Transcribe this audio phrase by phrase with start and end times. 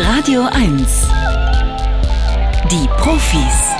[0.00, 1.08] Radio 1.
[2.70, 3.74] Die Profis.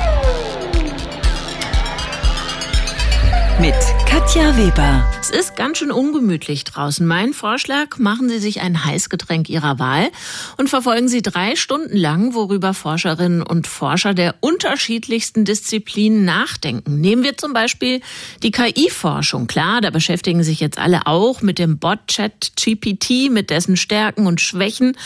[3.58, 3.74] Mit
[4.08, 5.04] Katja Weber.
[5.20, 7.06] Es ist ganz schön ungemütlich draußen.
[7.06, 10.08] Mein Vorschlag, machen Sie sich ein Heißgetränk Ihrer Wahl
[10.56, 17.02] und verfolgen Sie drei Stunden lang, worüber Forscherinnen und Forscher der unterschiedlichsten Disziplinen nachdenken.
[17.02, 18.00] Nehmen wir zum Beispiel
[18.42, 19.46] die KI-Forschung.
[19.46, 24.40] Klar, da beschäftigen sich jetzt alle auch mit dem Bot-Chat GPT, mit dessen Stärken und
[24.40, 24.96] Schwächen.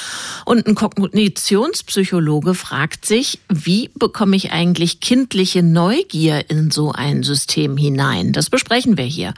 [0.44, 7.76] Und ein Kognitionspsychologe fragt sich, wie bekomme ich eigentlich kindliche Neugier in so ein System
[7.76, 8.32] hinein?
[8.32, 9.34] Das besprechen wir hier.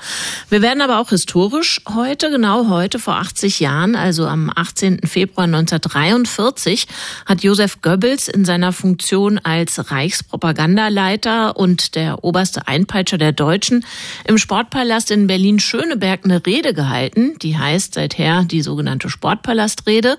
[0.49, 5.01] Wir werden aber auch historisch heute, genau heute vor 80 Jahren, also am 18.
[5.07, 6.87] Februar 1943,
[7.27, 13.85] hat Josef Goebbels in seiner Funktion als Reichspropagandaleiter und der oberste Einpeitscher der Deutschen
[14.25, 17.37] im Sportpalast in Berlin-Schöneberg eine Rede gehalten.
[17.43, 20.17] Die heißt seither die sogenannte Sportpalastrede.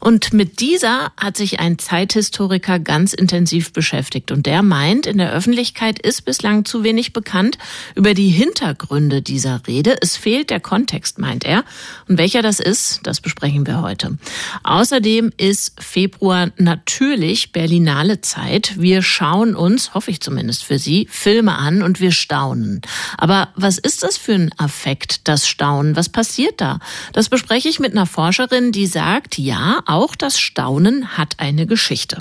[0.00, 4.32] Und mit dieser hat sich ein Zeithistoriker ganz intensiv beschäftigt.
[4.32, 7.58] Und der meint, in der Öffentlichkeit ist bislang zu wenig bekannt
[7.94, 8.30] über die die
[8.74, 9.96] Hintergründe dieser Rede.
[10.00, 11.64] Es fehlt der Kontext, meint er.
[12.08, 14.18] Und welcher das ist, das besprechen wir heute.
[14.64, 18.74] Außerdem ist Februar natürlich Berlinale Zeit.
[18.80, 22.80] Wir schauen uns, hoffe ich zumindest für Sie, Filme an und wir staunen.
[23.16, 25.94] Aber was ist das für ein Affekt, das Staunen?
[25.94, 26.80] Was passiert da?
[27.12, 32.18] Das bespreche ich mit einer Forscherin, die sagt, ja, auch das Staunen hat eine Geschichte.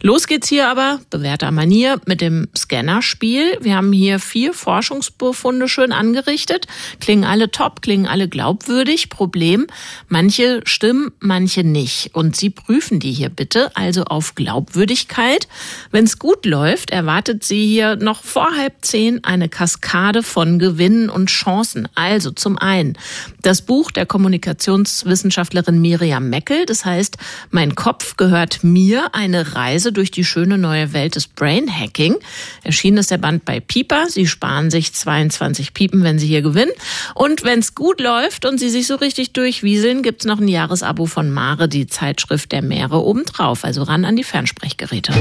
[0.00, 3.58] Los geht's hier aber, bewährter Manier, mit dem Scannerspiel.
[3.60, 6.66] Wir haben hier vier Forschungsbefunde schön angerichtet.
[7.00, 9.08] Klingen alle top, klingen alle glaubwürdig.
[9.08, 9.66] Problem,
[10.08, 12.14] manche stimmen, manche nicht.
[12.14, 15.48] Und Sie prüfen die hier bitte, also auf Glaubwürdigkeit.
[15.90, 21.26] Wenn's gut läuft, erwartet Sie hier noch vor halb zehn eine Kaskade von Gewinnen und
[21.28, 21.88] Chancen.
[21.94, 22.98] Also zum einen
[23.42, 27.16] das Buch der Kommunikationswissenschaftlerin Miriam Meckel, das heißt,
[27.50, 32.16] mein Kopf gehört mir, eine Reise durch die schöne neue Welt des Brain Hacking.
[32.62, 34.06] Erschienen ist der Band bei Pieper.
[34.08, 36.72] Sie sparen sich 22 Piepen, wenn Sie hier gewinnen.
[37.14, 41.04] Und wenn es gut läuft und Sie sich so richtig durchwieseln, gibt's noch ein Jahresabo
[41.04, 43.62] von Mare, die Zeitschrift der Meere, obendrauf.
[43.62, 45.12] Also ran an die Fernsprechgeräte.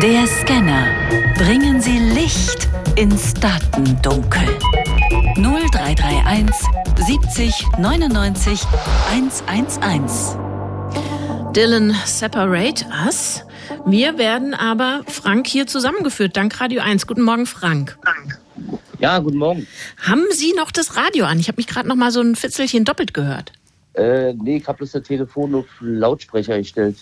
[0.00, 0.86] Der Scanner.
[1.36, 4.46] Bringen Sie Licht ins Datendunkel.
[5.36, 6.54] 0331
[7.04, 8.60] 70 99
[9.10, 10.38] 111.
[11.52, 13.42] Dylan Separate Us.
[13.86, 17.08] Wir werden aber, Frank, hier zusammengeführt, dank Radio 1.
[17.08, 17.98] Guten Morgen, Frank.
[18.98, 19.66] Ja, guten Morgen.
[19.98, 21.38] Haben Sie noch das Radio an?
[21.38, 23.52] Ich habe mich gerade noch mal so ein Fitzelchen doppelt gehört.
[23.94, 26.96] Äh, nee, ich habe bloß das Telefon auf Lautsprecher gestellt.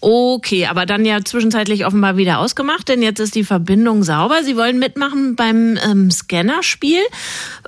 [0.00, 4.44] Okay, aber dann ja zwischenzeitlich offenbar wieder ausgemacht, denn jetzt ist die Verbindung sauber.
[4.44, 7.00] Sie wollen mitmachen beim ähm, Scannerspiel.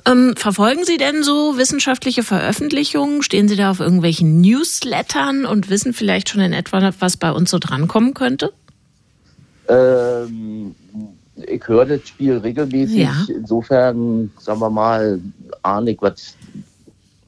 [0.05, 3.21] Ähm, verfolgen Sie denn so wissenschaftliche Veröffentlichungen?
[3.21, 7.51] Stehen Sie da auf irgendwelchen Newslettern und wissen vielleicht schon in etwa, was bei uns
[7.51, 8.53] so drankommen könnte?
[9.67, 10.73] Ähm,
[11.49, 12.97] ich höre das Spiel regelmäßig.
[12.99, 13.25] Ja.
[13.27, 15.19] Insofern, sagen wir mal,
[15.63, 16.35] ahne ich, was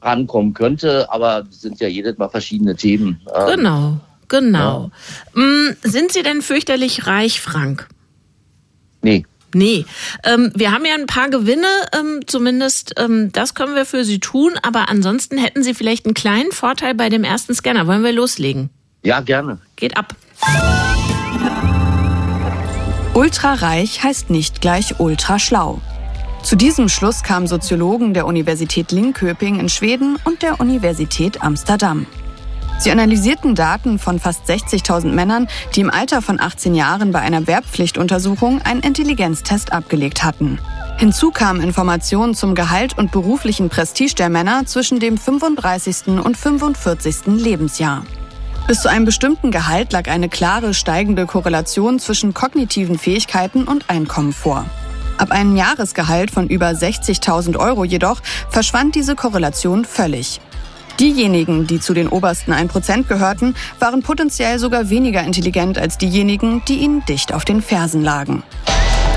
[0.01, 3.21] rankommen könnte, aber es sind ja jedes Mal verschiedene Themen.
[3.35, 4.91] Ähm, Genau, genau.
[5.33, 7.87] Mm, Sind Sie denn fürchterlich reich, Frank?
[9.01, 9.25] Nee.
[9.53, 9.85] Nee,
[10.23, 14.19] ähm, wir haben ja ein paar Gewinne, ähm, zumindest ähm, das können wir für Sie
[14.19, 17.85] tun, aber ansonsten hätten Sie vielleicht einen kleinen Vorteil bei dem ersten Scanner.
[17.85, 18.69] Wollen wir loslegen?
[19.03, 19.57] Ja, gerne.
[19.75, 20.15] Geht ab.
[23.13, 25.81] Ultrareich heißt nicht gleich ultraschlau.
[26.43, 32.07] Zu diesem Schluss kamen Soziologen der Universität Linköping in Schweden und der Universität Amsterdam.
[32.79, 37.45] Sie analysierten Daten von fast 60.000 Männern, die im Alter von 18 Jahren bei einer
[37.47, 40.57] Wehrpflichtuntersuchung einen Intelligenztest abgelegt hatten.
[40.97, 46.23] Hinzu kamen Informationen zum Gehalt und beruflichen Prestige der Männer zwischen dem 35.
[46.23, 47.25] und 45.
[47.25, 48.03] Lebensjahr.
[48.71, 54.31] Bis zu einem bestimmten Gehalt lag eine klare steigende Korrelation zwischen kognitiven Fähigkeiten und Einkommen
[54.31, 54.65] vor.
[55.17, 60.39] Ab einem Jahresgehalt von über 60.000 Euro jedoch verschwand diese Korrelation völlig.
[61.01, 66.77] Diejenigen, die zu den obersten 1% gehörten, waren potenziell sogar weniger intelligent als diejenigen, die
[66.77, 68.41] ihnen dicht auf den Fersen lagen.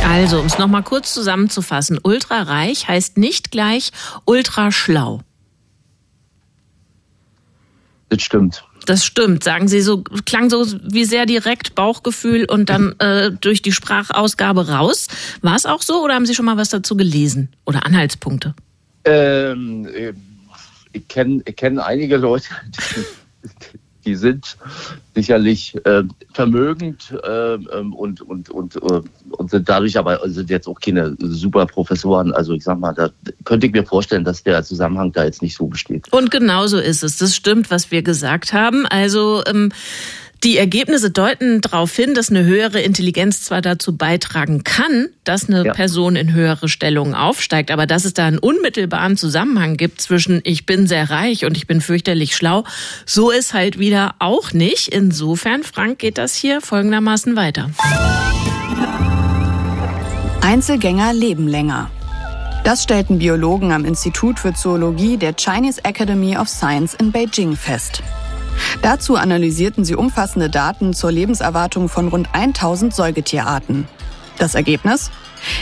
[0.05, 3.93] Also, um es nochmal kurz zusammenzufassen, ultrareich heißt nicht gleich
[4.25, 5.21] ultraschlau.
[8.09, 8.65] Das stimmt.
[8.87, 13.63] Das stimmt, sagen Sie so, klang so wie sehr direkt Bauchgefühl und dann äh, durch
[13.63, 15.09] die Sprachausgabe raus.
[15.43, 18.55] War es auch so oder haben Sie schon mal was dazu gelesen oder Anhaltspunkte?
[19.05, 20.13] Ähm, äh,
[20.93, 22.49] ich kenne kenn einige Leute,
[23.43, 24.57] die, die sind
[25.15, 26.03] sicherlich äh,
[26.33, 31.67] vermögend äh, und, und, und, äh, und sind dadurch aber sind jetzt auch keine super
[31.67, 32.33] Professoren.
[32.33, 33.11] Also ich sag mal, da
[33.45, 36.13] könnte ich mir vorstellen, dass der Zusammenhang da jetzt nicht so besteht.
[36.13, 37.19] Und genauso ist es.
[37.19, 38.87] Das stimmt, was wir gesagt haben.
[38.87, 39.73] Also ähm,
[40.45, 45.65] die Ergebnisse deuten darauf hin, dass eine höhere Intelligenz zwar dazu beitragen kann, dass eine
[45.65, 45.73] ja.
[45.73, 50.67] Person in höhere Stellungen aufsteigt, aber dass es da einen unmittelbaren Zusammenhang gibt zwischen ich
[50.67, 52.65] bin sehr reich und ich bin fürchterlich schlau,
[53.07, 54.89] so ist halt wieder auch nicht.
[54.89, 57.71] Insofern, Frank, geht das hier folgendermaßen weiter.
[60.43, 61.91] Einzelgänger leben länger.
[62.65, 68.03] Das stellten Biologen am Institut für Zoologie der Chinese Academy of Science in Beijing fest.
[68.83, 73.89] Dazu analysierten sie umfassende Daten zur Lebenserwartung von rund 1000 Säugetierarten.
[74.39, 75.11] Das Ergebnis?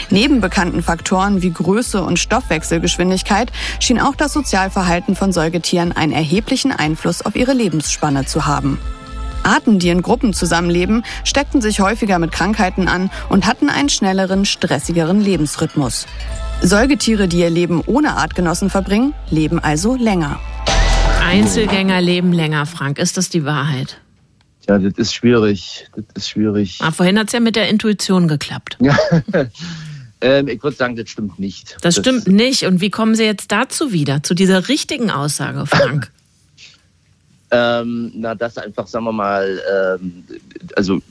[0.09, 6.71] Neben bekannten Faktoren wie Größe und Stoffwechselgeschwindigkeit schien auch das Sozialverhalten von Säugetieren einen erheblichen
[6.71, 8.79] Einfluss auf ihre Lebensspanne zu haben.
[9.43, 14.45] Arten, die in Gruppen zusammenleben, steckten sich häufiger mit Krankheiten an und hatten einen schnelleren,
[14.45, 16.07] stressigeren Lebensrhythmus.
[16.61, 20.39] Säugetiere, die ihr Leben ohne Artgenossen verbringen, leben also länger.
[21.33, 22.99] Einzelgänger leben länger, Frank.
[22.99, 23.99] Ist das die Wahrheit?
[24.69, 25.87] Ja, das ist schwierig.
[25.95, 26.77] Das ist schwierig.
[26.79, 28.77] Ah, vorhin hat es ja mit der Intuition geklappt.
[28.79, 28.95] Ja.
[30.21, 31.73] ähm, ich würde sagen, das stimmt nicht.
[31.81, 32.67] Das, das, stimmt nicht.
[32.67, 36.11] Und wie kommen Sie jetzt dazu wieder, zu dieser richtigen Aussage, Frank?
[37.49, 39.59] ähm, na, das einfach, sagen wir mal,
[39.99, 40.23] ähm,
[40.75, 41.01] also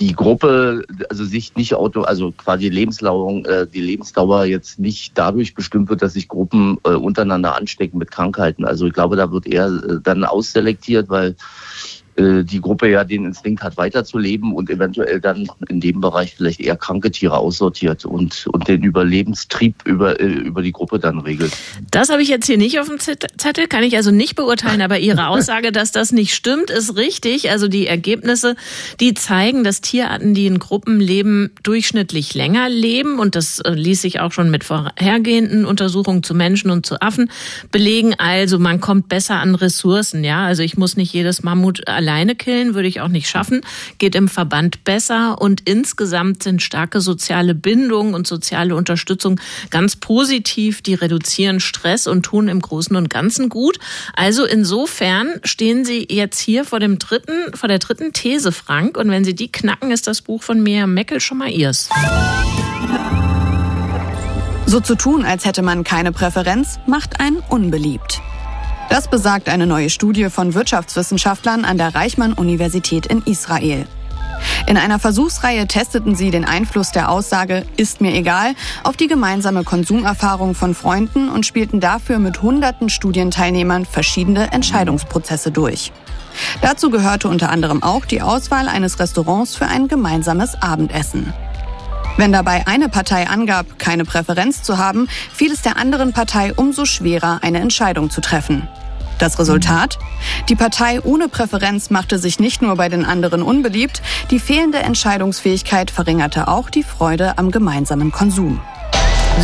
[0.00, 5.54] die Gruppe, also sich nicht Auto, also quasi Lebensdauer, äh, die Lebensdauer jetzt nicht dadurch
[5.54, 8.64] bestimmt wird, dass sich Gruppen äh, untereinander anstecken mit Krankheiten.
[8.64, 11.36] Also ich glaube, da wird eher äh, dann ausselektiert, weil
[12.16, 16.76] die Gruppe ja den Instinkt hat, weiterzuleben und eventuell dann in dem Bereich vielleicht eher
[16.76, 21.52] kranke Tiere aussortiert und, und den Überlebenstrieb über, äh, über die Gruppe dann regelt.
[21.90, 24.98] Das habe ich jetzt hier nicht auf dem Zettel, kann ich also nicht beurteilen, aber
[24.98, 27.50] Ihre Aussage, dass das nicht stimmt, ist richtig.
[27.50, 28.54] Also die Ergebnisse,
[29.00, 34.02] die zeigen, dass Tierarten, die in Gruppen leben, durchschnittlich länger leben und das äh, ließ
[34.02, 37.30] sich auch schon mit vorhergehenden Untersuchungen zu Menschen und zu Affen
[37.72, 38.14] belegen.
[38.18, 40.44] Also man kommt besser an Ressourcen, ja.
[40.44, 43.62] Also ich muss nicht jedes Mammut alleine killen würde ich auch nicht schaffen,
[43.96, 49.40] geht im Verband besser und insgesamt sind starke soziale Bindungen und soziale Unterstützung
[49.70, 53.78] ganz positiv, die reduzieren Stress und tun im Großen und Ganzen gut.
[54.14, 59.10] Also insofern stehen Sie jetzt hier vor dem dritten, vor der dritten These, Frank, und
[59.10, 61.88] wenn Sie die knacken, ist das Buch von Mia Meckel schon mal Ihrs.
[64.66, 68.20] So zu tun, als hätte man keine Präferenz, macht einen unbeliebt.
[68.88, 73.86] Das besagt eine neue Studie von Wirtschaftswissenschaftlern an der Reichmann-Universität in Israel.
[74.66, 79.64] In einer Versuchsreihe testeten sie den Einfluss der Aussage Ist mir egal auf die gemeinsame
[79.64, 85.92] Konsumerfahrung von Freunden und spielten dafür mit hunderten Studienteilnehmern verschiedene Entscheidungsprozesse durch.
[86.62, 91.32] Dazu gehörte unter anderem auch die Auswahl eines Restaurants für ein gemeinsames Abendessen.
[92.16, 96.84] Wenn dabei eine Partei angab, keine Präferenz zu haben, fiel es der anderen Partei umso
[96.84, 98.68] schwerer, eine Entscheidung zu treffen.
[99.18, 99.98] Das Resultat?
[100.48, 105.90] Die Partei ohne Präferenz machte sich nicht nur bei den anderen unbeliebt, die fehlende Entscheidungsfähigkeit
[105.90, 108.60] verringerte auch die Freude am gemeinsamen Konsum.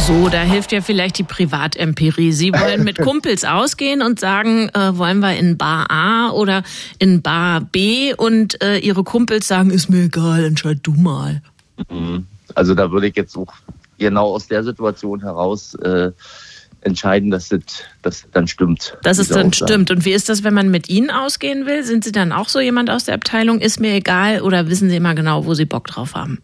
[0.06, 2.30] So, da hilft ja vielleicht die Privatempirie.
[2.30, 6.62] Sie wollen mit Kumpels ausgehen und sagen, äh, wollen wir in Bar A oder
[7.00, 11.42] in Bar B und äh, ihre Kumpels sagen, ist mir egal, entscheid du mal.
[11.90, 12.26] Mhm.
[12.54, 13.52] Also da würde ich jetzt auch
[13.98, 16.12] genau aus der Situation heraus äh,
[16.82, 17.60] entscheiden, dass das,
[18.02, 18.96] dass das dann stimmt.
[19.02, 19.70] Dass es dann Aussage.
[19.70, 19.90] stimmt.
[19.90, 21.84] Und wie ist das, wenn man mit Ihnen ausgehen will?
[21.84, 23.60] Sind Sie dann auch so jemand aus der Abteilung?
[23.60, 26.40] Ist mir egal oder wissen Sie immer genau, wo Sie Bock drauf haben?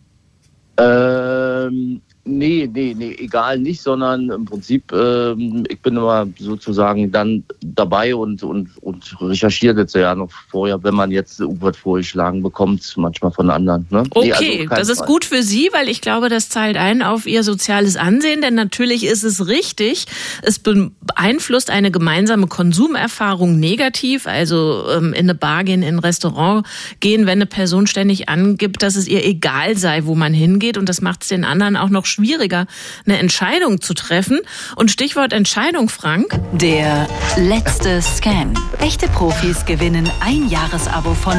[0.79, 7.45] Ähm, Nee, nee, nee, egal nicht, sondern im Prinzip, ähm, ich bin immer sozusagen dann
[7.61, 12.93] dabei und, und, und recherchiere das ja noch vorher, wenn man jetzt irgendwas vorgeschlagen bekommt,
[12.97, 13.87] manchmal von anderen.
[13.91, 14.03] Ne?
[14.11, 17.27] Okay, nee, also das ist gut für Sie, weil ich glaube, das zahlt ein auf
[17.27, 20.07] Ihr soziales Ansehen, denn natürlich ist es richtig,
[20.43, 26.67] es beeinflusst eine gemeinsame Konsumerfahrung negativ, also ähm, in eine Bar gehen, in ein Restaurant
[26.99, 30.89] gehen, wenn eine Person ständig angibt, dass es ihr egal sei, wo man hingeht und
[30.89, 34.41] das macht es den anderen auch noch schwieriger, eine Entscheidung zu treffen.
[34.77, 36.41] Und Stichwort Entscheidung, Frank.
[36.53, 38.55] Der letzte Scam.
[38.81, 41.35] Echte Profis gewinnen ein Jahresabo von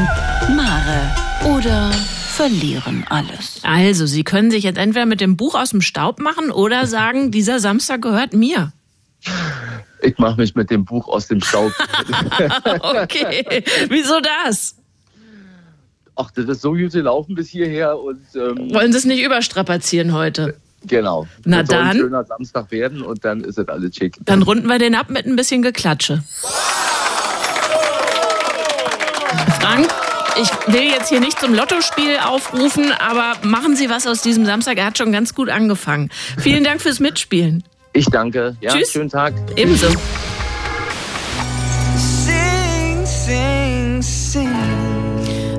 [0.56, 1.16] Mare
[1.46, 1.92] oder
[2.38, 3.60] verlieren alles.
[3.64, 7.32] Also, Sie können sich jetzt entweder mit dem Buch aus dem Staub machen oder sagen,
[7.32, 8.74] dieser Samstag gehört mir.
[10.02, 11.72] Ich mache mich mit dem Buch aus dem Staub.
[12.82, 14.76] okay, wieso das?
[16.16, 20.14] Ach, das ist so gut gelaufen bis hierher und ähm, wollen Sie es nicht überstrapazieren
[20.14, 20.60] heute?
[20.88, 21.28] Genau.
[21.46, 21.78] Na das dann.
[21.80, 24.16] Soll ein schöner Samstag werden und dann ist es alles schick.
[24.26, 26.24] Dann runden wir den ab mit ein bisschen Geklatsche.
[30.40, 34.78] Ich will jetzt hier nicht zum Lottospiel aufrufen, aber machen Sie was aus diesem Samstag.
[34.78, 36.10] Er hat schon ganz gut angefangen.
[36.38, 37.64] Vielen Dank fürs Mitspielen.
[37.94, 38.56] Ich danke.
[38.62, 38.92] Ja, Tschüss.
[38.92, 39.34] schönen Tag.
[39.56, 39.88] Ebenso.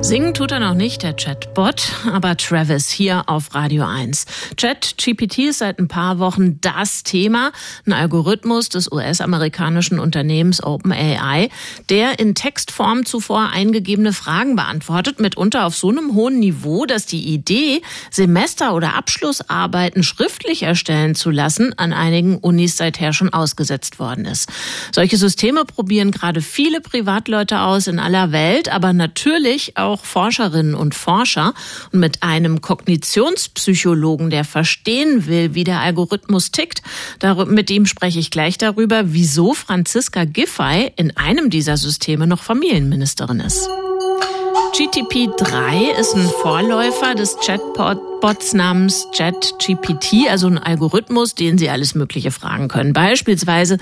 [0.09, 4.25] Singen tut er noch nicht, der Chatbot, aber Travis hier auf Radio 1.
[4.57, 7.51] ChatGPT ist seit ein paar Wochen das Thema,
[7.85, 11.49] ein Algorithmus des US-amerikanischen Unternehmens OpenAI,
[11.89, 17.31] der in Textform zuvor eingegebene Fragen beantwortet, mitunter auf so einem hohen Niveau, dass die
[17.31, 24.25] Idee, Semester- oder Abschlussarbeiten schriftlich erstellen zu lassen, an einigen Unis seither schon ausgesetzt worden
[24.25, 24.49] ist.
[24.91, 30.95] Solche Systeme probieren gerade viele Privatleute aus in aller Welt, aber natürlich auch Forscherinnen und
[30.95, 31.53] Forscher.
[31.91, 36.81] Und mit einem Kognitionspsychologen, der verstehen will, wie der Algorithmus tickt,
[37.47, 43.39] mit ihm spreche ich gleich darüber, wieso Franziska Giffey in einem dieser Systeme noch Familienministerin
[43.39, 43.69] ist.
[44.73, 47.35] GTP3 ist ein Vorläufer des
[48.19, 52.91] Chatbots namens ChatGPT, also ein Algorithmus, den Sie alles Mögliche fragen können.
[52.91, 53.77] Beispielsweise,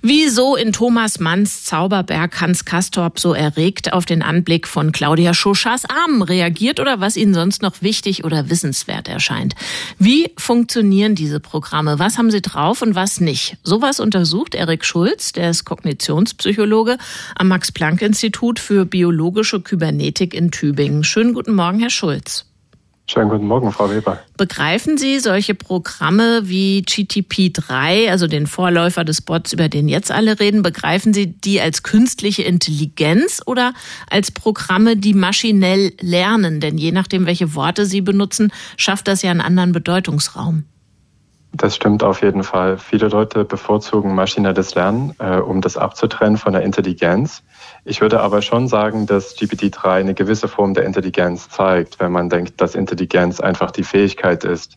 [0.00, 5.84] wieso in Thomas Manns Zauberberg Hans Kastorp so erregt auf den Anblick von Claudia Schoschas
[5.84, 9.54] Armen reagiert oder was Ihnen sonst noch wichtig oder wissenswert erscheint.
[9.98, 11.98] Wie funktionieren diese Programme?
[11.98, 13.58] Was haben sie drauf und was nicht?
[13.62, 16.96] Sowas untersucht Erik Schulz, der ist Kognitionspsychologe
[17.34, 21.04] am Max-Planck-Institut für biologische Kybernetik in Tübingen.
[21.04, 22.46] Schönen guten Morgen, Herr Schulz.
[23.08, 24.18] Schönen guten Morgen, Frau Weber.
[24.36, 30.40] Begreifen Sie solche Programme wie GTP3, also den Vorläufer des Bots, über den jetzt alle
[30.40, 33.74] reden, begreifen Sie die als künstliche Intelligenz oder
[34.10, 36.58] als Programme, die maschinell lernen?
[36.58, 40.64] Denn je nachdem, welche Worte Sie benutzen, schafft das ja einen anderen Bedeutungsraum.
[41.56, 42.76] Das stimmt auf jeden Fall.
[42.76, 47.42] Viele Leute bevorzugen maschinelles Lernen, äh, um das abzutrennen von der Intelligenz.
[47.84, 52.28] Ich würde aber schon sagen, dass GPT-3 eine gewisse Form der Intelligenz zeigt, wenn man
[52.28, 54.76] denkt, dass Intelligenz einfach die Fähigkeit ist,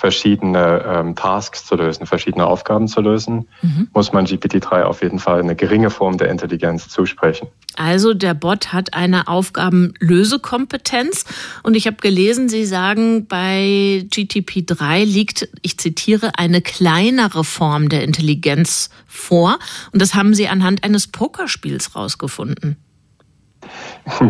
[0.00, 3.88] verschiedene ähm, Tasks zu lösen, verschiedene Aufgaben zu lösen, mhm.
[3.92, 7.48] muss man GPT-3 auf jeden Fall eine geringe Form der Intelligenz zusprechen.
[7.76, 11.26] Also der Bot hat eine Aufgabenlösekompetenz
[11.62, 18.02] und ich habe gelesen, Sie sagen, bei GTP3 liegt, ich zitiere, eine kleinere Form der
[18.02, 19.58] Intelligenz vor
[19.92, 22.76] und das haben Sie anhand eines Pokerspiels rausgefunden.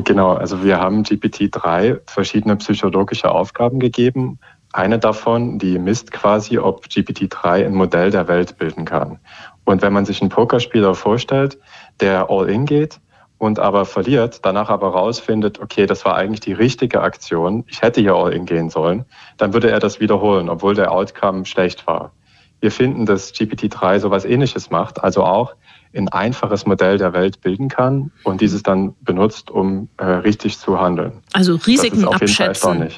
[0.04, 4.40] Genau, also wir haben GPT-3 verschiedene psychologische Aufgaben gegeben
[4.72, 9.18] eine davon, die misst quasi, ob GPT-3 ein Modell der Welt bilden kann.
[9.64, 11.58] Und wenn man sich einen Pokerspieler vorstellt,
[12.00, 13.00] der all in geht
[13.38, 18.00] und aber verliert, danach aber rausfindet, okay, das war eigentlich die richtige Aktion, ich hätte
[18.00, 19.04] hier all in gehen sollen,
[19.38, 22.12] dann würde er das wiederholen, obwohl der Outcome schlecht war.
[22.60, 25.54] Wir finden, dass GPT-3 sowas ähnliches macht, also auch
[25.94, 30.78] ein einfaches Modell der Welt bilden kann und dieses dann benutzt, um äh, richtig zu
[30.78, 31.12] handeln.
[31.32, 32.90] Also Risiken abschätzen.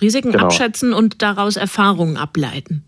[0.00, 0.44] Risiken genau.
[0.44, 2.84] abschätzen und daraus Erfahrungen ableiten.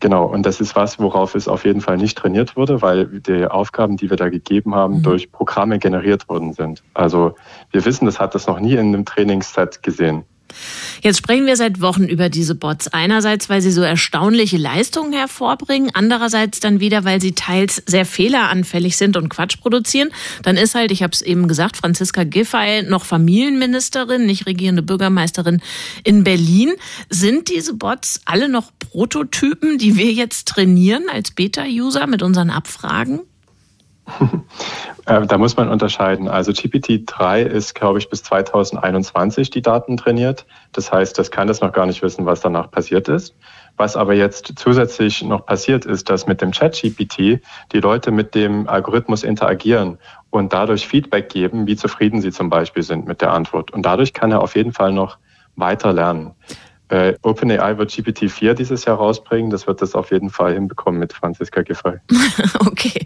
[0.00, 3.46] Genau, und das ist was, worauf es auf jeden Fall nicht trainiert wurde, weil die
[3.46, 5.02] Aufgaben, die wir da gegeben haben, mhm.
[5.02, 6.84] durch Programme generiert worden sind.
[6.94, 7.34] Also
[7.72, 10.24] wir wissen, das hat das noch nie in einem Trainingsset gesehen.
[11.02, 12.88] Jetzt sprechen wir seit Wochen über diese Bots.
[12.88, 18.96] Einerseits, weil sie so erstaunliche Leistungen hervorbringen, andererseits dann wieder, weil sie teils sehr fehleranfällig
[18.96, 20.10] sind und Quatsch produzieren.
[20.42, 25.60] Dann ist halt, ich habe es eben gesagt, Franziska Giffey noch Familienministerin, nicht regierende Bürgermeisterin
[26.04, 26.72] in Berlin.
[27.10, 33.20] Sind diese Bots alle noch Prototypen, die wir jetzt trainieren als Beta-User mit unseren Abfragen?
[35.06, 36.28] Äh, da muss man unterscheiden.
[36.28, 40.44] Also GPT-3 ist, glaube ich, bis 2021 die Daten trainiert.
[40.72, 43.34] Das heißt, das kann das noch gar nicht wissen, was danach passiert ist.
[43.78, 47.40] Was aber jetzt zusätzlich noch passiert ist, dass mit dem Chat-GPT
[47.72, 49.96] die Leute mit dem Algorithmus interagieren
[50.28, 53.70] und dadurch Feedback geben, wie zufrieden sie zum Beispiel sind mit der Antwort.
[53.70, 55.16] Und dadurch kann er auf jeden Fall noch
[55.56, 56.32] weiter lernen.
[56.88, 59.50] Äh, OpenAI wird GPT-4 dieses Jahr rausbringen.
[59.50, 61.98] Das wird das auf jeden Fall hinbekommen mit Franziska Giffey.
[62.60, 63.04] okay,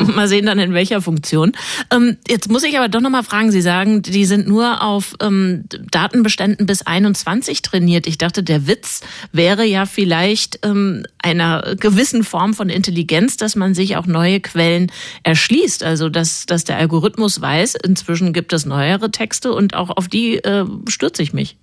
[0.14, 1.52] mal sehen dann in welcher Funktion.
[1.92, 3.52] Ähm, jetzt muss ich aber doch nochmal fragen.
[3.52, 8.06] Sie sagen, die sind nur auf ähm, Datenbeständen bis 21 trainiert.
[8.06, 13.74] Ich dachte, der Witz wäre ja vielleicht ähm, einer gewissen Form von Intelligenz, dass man
[13.74, 14.90] sich auch neue Quellen
[15.22, 15.84] erschließt.
[15.84, 20.38] Also, dass, dass der Algorithmus weiß, inzwischen gibt es neuere Texte und auch auf die
[20.38, 21.56] äh, stürze ich mich.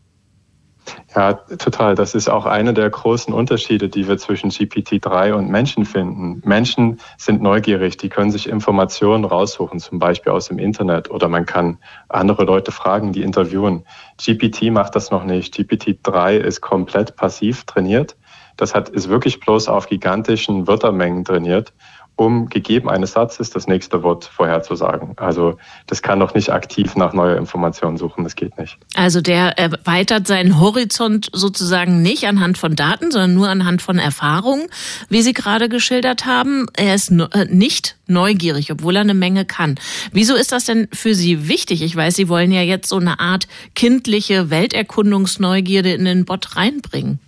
[1.16, 1.96] Ja, total.
[1.96, 6.42] Das ist auch einer der großen Unterschiede, die wir zwischen GPT-3 und Menschen finden.
[6.46, 11.46] Menschen sind neugierig, die können sich Informationen raussuchen, zum Beispiel aus dem Internet oder man
[11.46, 11.80] kann
[12.10, 13.86] andere Leute fragen, die interviewen.
[14.24, 15.56] GPT macht das noch nicht.
[15.56, 18.16] GPT-3 ist komplett passiv trainiert.
[18.58, 21.74] Das hat, ist wirklich bloß auf gigantischen Wörtermengen trainiert
[22.18, 25.14] um gegeben eines Satzes das nächste Wort vorherzusagen.
[25.18, 28.78] Also das kann doch nicht aktiv nach neuer Information suchen, das geht nicht.
[28.96, 34.68] Also der erweitert seinen Horizont sozusagen nicht anhand von Daten, sondern nur anhand von Erfahrungen,
[35.10, 36.66] wie Sie gerade geschildert haben.
[36.76, 39.76] Er ist äh, nicht neugierig, obwohl er eine Menge kann.
[40.12, 41.84] Wieso ist das denn für Sie wichtig?
[41.84, 47.20] Ich weiß, Sie wollen ja jetzt so eine Art kindliche Welterkundungsneugierde in den Bot reinbringen.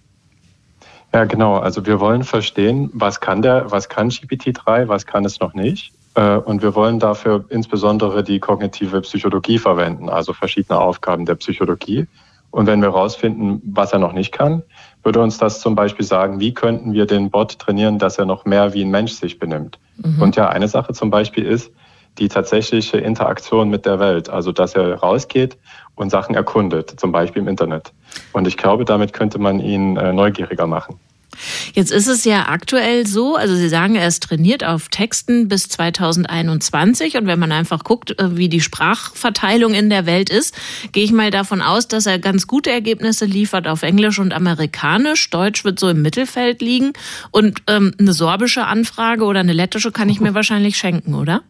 [1.14, 1.58] Ja, genau.
[1.58, 5.92] Also wir wollen verstehen, was kann der, was kann GPT-3, was kann es noch nicht.
[6.16, 12.08] Äh, und wir wollen dafür insbesondere die kognitive Psychologie verwenden, also verschiedene Aufgaben der Psychologie.
[12.52, 14.64] Und wenn wir herausfinden, was er noch nicht kann,
[15.04, 18.46] würde uns das zum Beispiel sagen, wie könnten wir den Bot trainieren, dass er noch
[18.46, 19.80] mehr wie ein Mensch sich benimmt.
[19.98, 20.22] Mhm.
[20.22, 21.72] Und ja, eine Sache zum Beispiel ist
[22.18, 25.58] die tatsächliche Interaktion mit der Welt, also dass er rausgeht
[25.96, 27.92] und Sachen erkundet, zum Beispiel im Internet.
[28.34, 31.00] Und ich glaube, damit könnte man ihn äh, neugieriger machen.
[31.74, 35.70] Jetzt ist es ja aktuell so, also Sie sagen, er ist trainiert auf Texten bis
[35.70, 40.56] 2021 und wenn man einfach guckt, äh, wie die Sprachverteilung in der Welt ist,
[40.92, 45.30] gehe ich mal davon aus, dass er ganz gute Ergebnisse liefert auf Englisch und Amerikanisch.
[45.30, 46.94] Deutsch wird so im Mittelfeld liegen
[47.32, 51.42] und ähm, eine sorbische Anfrage oder eine lettische kann ich mir wahrscheinlich schenken, oder?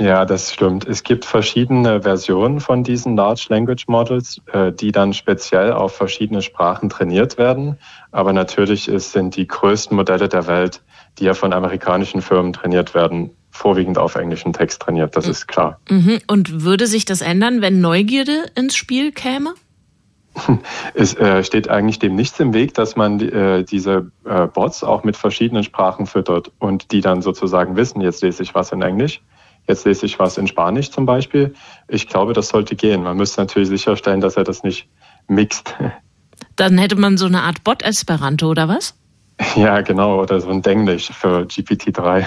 [0.00, 0.86] Ja, das stimmt.
[0.86, 6.40] Es gibt verschiedene Versionen von diesen Large Language Models, äh, die dann speziell auf verschiedene
[6.40, 7.78] Sprachen trainiert werden.
[8.12, 10.82] Aber natürlich sind die größten Modelle der Welt,
[11.18, 15.16] die ja von amerikanischen Firmen trainiert werden, vorwiegend auf englischen Text trainiert.
[15.16, 15.80] Das ist klar.
[15.90, 16.20] Mhm.
[16.28, 19.54] Und würde sich das ändern, wenn Neugierde ins Spiel käme?
[20.94, 25.02] Es äh, steht eigentlich dem nichts im Weg, dass man äh, diese äh, Bots auch
[25.02, 29.20] mit verschiedenen Sprachen füttert und die dann sozusagen wissen, jetzt lese ich was in Englisch,
[29.68, 31.54] Jetzt lese ich was in Spanisch zum Beispiel.
[31.86, 33.02] Ich glaube, das sollte gehen.
[33.02, 34.88] Man müsste natürlich sicherstellen, dass er das nicht
[35.28, 35.74] mixt.
[36.56, 38.97] Dann hätte man so eine Art Bot-Esperanto oder was?
[39.56, 42.26] Ja, genau, oder so ein Denglisch für GPT-3.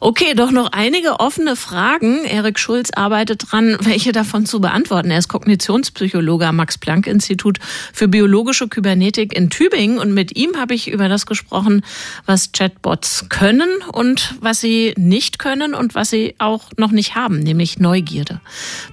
[0.00, 2.24] Okay, doch noch einige offene Fragen.
[2.24, 5.10] Erik Schulz arbeitet dran, welche davon zu beantworten.
[5.10, 7.58] Er ist Kognitionspsychologe am Max-Planck-Institut
[7.92, 11.84] für biologische Kybernetik in Tübingen und mit ihm habe ich über das gesprochen,
[12.26, 17.38] was Chatbots können und was sie nicht können und was sie auch noch nicht haben,
[17.40, 18.40] nämlich Neugierde.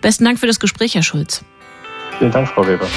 [0.02, 1.44] Besten Dank für das Gespräch, Herr Schulz.
[2.20, 2.88] Vielen Dank, Frau Weber.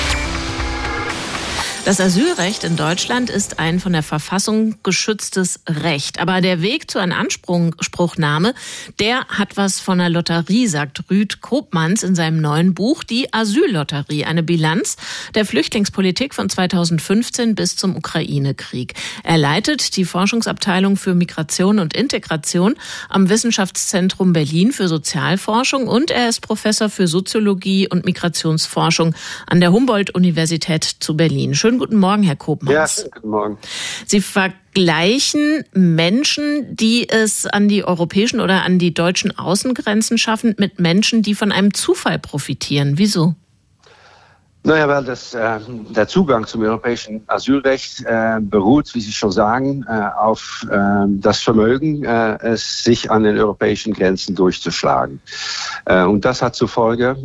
[1.87, 6.21] Das Asylrecht in Deutschland ist ein von der Verfassung geschütztes Recht.
[6.21, 8.53] Aber der Weg zu einer Anspruchnahme,
[8.99, 14.27] der hat was von der Lotterie, sagt Rüd Kopmanns in seinem neuen Buch Die Asyllotterie,
[14.27, 14.99] eine Bilanz
[15.35, 18.93] der Flüchtlingspolitik von 2015 bis zum Ukraine-Krieg.
[19.25, 22.75] Er leitet die Forschungsabteilung für Migration und Integration
[23.09, 29.14] am Wissenschaftszentrum Berlin für Sozialforschung und er ist Professor für Soziologie und Migrationsforschung
[29.47, 31.55] an der Humboldt-Universität zu Berlin.
[31.55, 32.96] Schön Schönen guten Morgen, Herr Kopmanns.
[33.04, 33.59] Ja, guten Morgen.
[34.04, 40.80] Sie vergleichen Menschen, die es an die europäischen oder an die deutschen Außengrenzen schaffen, mit
[40.80, 42.98] Menschen, die von einem Zufall profitieren.
[42.98, 43.37] Wieso?
[44.62, 45.59] Naja, weil das, äh,
[45.96, 51.40] der Zugang zum europäischen Asylrecht äh, beruht, wie Sie schon sagen, äh, auf äh, das
[51.40, 55.23] Vermögen, äh, es sich an den europäischen Grenzen durchzuschlagen.
[55.87, 57.16] Äh, und das hat zur Folge,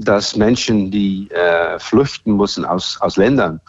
[0.00, 1.28] dass Menschen, die
[1.78, 3.60] flüchten müssen aus, aus Ländern,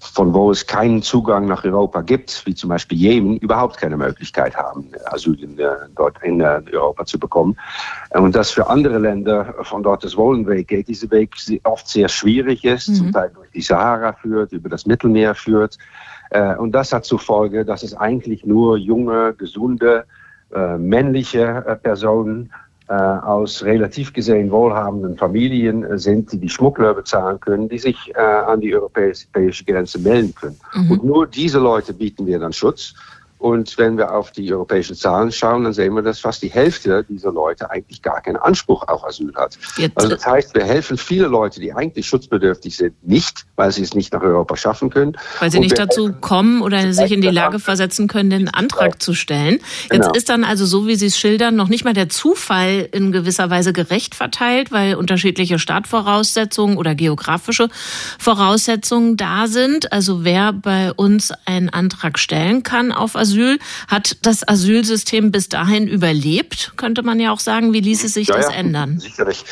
[0.00, 4.56] von wo es keinen Zugang nach Europa gibt, wie zum Beispiel Jemen, überhaupt keine Möglichkeit
[4.56, 5.58] haben, Asyl in,
[5.94, 7.56] dort in Europa zu bekommen.
[8.10, 11.34] Und dass für andere Länder von dort das Wollenweg geht, dieser Weg
[11.64, 12.94] oft sehr schwierig ist, mhm.
[12.94, 15.78] zum Teil durch die Sahara führt, über das Mittelmeer führt.
[16.58, 20.06] Und das hat zur Folge, dass es eigentlich nur junge, gesunde,
[20.76, 22.50] männliche Personen
[22.88, 28.12] äh, aus relativ gesehen wohlhabenden Familien äh, sind, die die Schmuggler bezahlen können, die sich
[28.14, 30.56] äh, an die europäische Grenze melden können.
[30.72, 30.90] Mhm.
[30.92, 32.94] Und nur diese Leute bieten wir dann Schutz.
[33.38, 37.04] Und wenn wir auf die europäischen Zahlen schauen, dann sehen wir, dass fast die Hälfte
[37.08, 39.58] dieser Leute eigentlich gar keinen Anspruch auf Asyl hat.
[39.76, 39.96] Jetzt.
[39.96, 43.94] Also das heißt, wir helfen viele Leute, die eigentlich schutzbedürftig sind, nicht, weil sie es
[43.94, 45.16] nicht nach Europa schaffen können.
[45.38, 48.98] Weil sie nicht dazu kommen oder sich in die Lage versetzen können, den Antrag genau.
[48.98, 49.60] zu stellen.
[49.90, 50.12] Jetzt genau.
[50.12, 53.50] ist dann also so, wie Sie es schildern, noch nicht mal der Zufall in gewisser
[53.50, 57.68] Weise gerecht verteilt, weil unterschiedliche Startvoraussetzungen oder geografische
[58.18, 59.92] Voraussetzungen da sind.
[59.92, 63.58] Also wer bei uns einen Antrag stellen kann auf Asyl, Asyl.
[63.88, 67.72] Hat das Asylsystem bis dahin überlebt, könnte man ja auch sagen.
[67.72, 69.00] Wie ließe sich ja, das ja, ändern?
[69.00, 69.44] Sicherlich.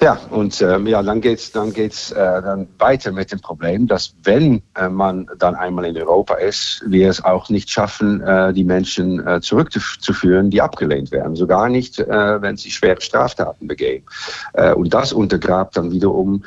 [0.00, 4.14] Ja, und ähm, ja, dann geht's dann geht's äh, dann weiter mit dem Problem, dass
[4.22, 8.62] wenn äh, man dann einmal in Europa ist, wir es auch nicht schaffen, äh, die
[8.62, 11.34] Menschen äh, zurückzuführen, die abgelehnt werden.
[11.34, 14.04] Sogar nicht, äh, wenn sie schwere Straftaten begehen.
[14.52, 16.44] Äh, und das untergrabt dann wiederum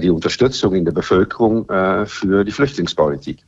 [0.00, 1.66] die Unterstützung in der Bevölkerung
[2.06, 3.38] für die Flüchtlingspolitik.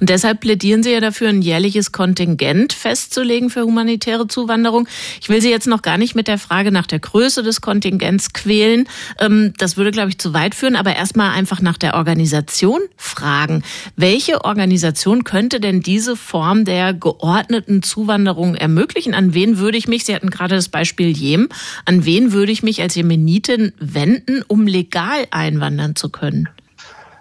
[0.00, 4.88] Und deshalb plädieren Sie ja dafür, ein jährliches Kontingent festzulegen für humanitäre Zuwanderung.
[5.20, 8.32] Ich will Sie jetzt noch gar nicht mit der Frage nach der Größe des Kontingents
[8.32, 8.88] quälen.
[9.20, 10.76] Ähm, das würde, glaube ich, zu weit führen.
[10.76, 13.62] Aber erstmal einfach nach der Organisation fragen.
[13.96, 19.14] Welche Organisation könnte denn diese Form der geordneten Zuwanderung ermöglichen?
[19.14, 21.48] An wen würde ich mich, Sie hatten gerade das Beispiel Jem,
[21.84, 26.48] an wen würde ich mich als Jemenitin wenden, um legal einwandern zu können?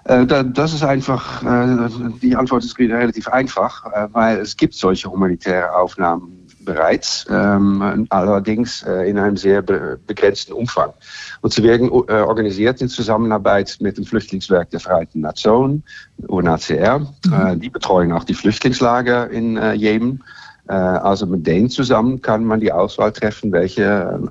[0.05, 1.89] Äh, das ist einfach, äh,
[2.21, 8.83] die Antwort ist relativ einfach, äh, weil es gibt solche humanitäre Aufnahmen bereits, ähm, allerdings
[8.83, 10.93] in einem sehr begrenzten Umfang.
[11.41, 15.83] Und sie werden organisiert in Zusammenarbeit mit dem Flüchtlingswerk der Vereinten Nationen,
[16.25, 16.99] UNHCR.
[16.99, 17.59] Mhm.
[17.59, 20.23] Die betreuen auch die Flüchtlingslager in Jemen.
[20.69, 23.83] Äh, also mit denen zusammen kann man die Auswahl treffen, welche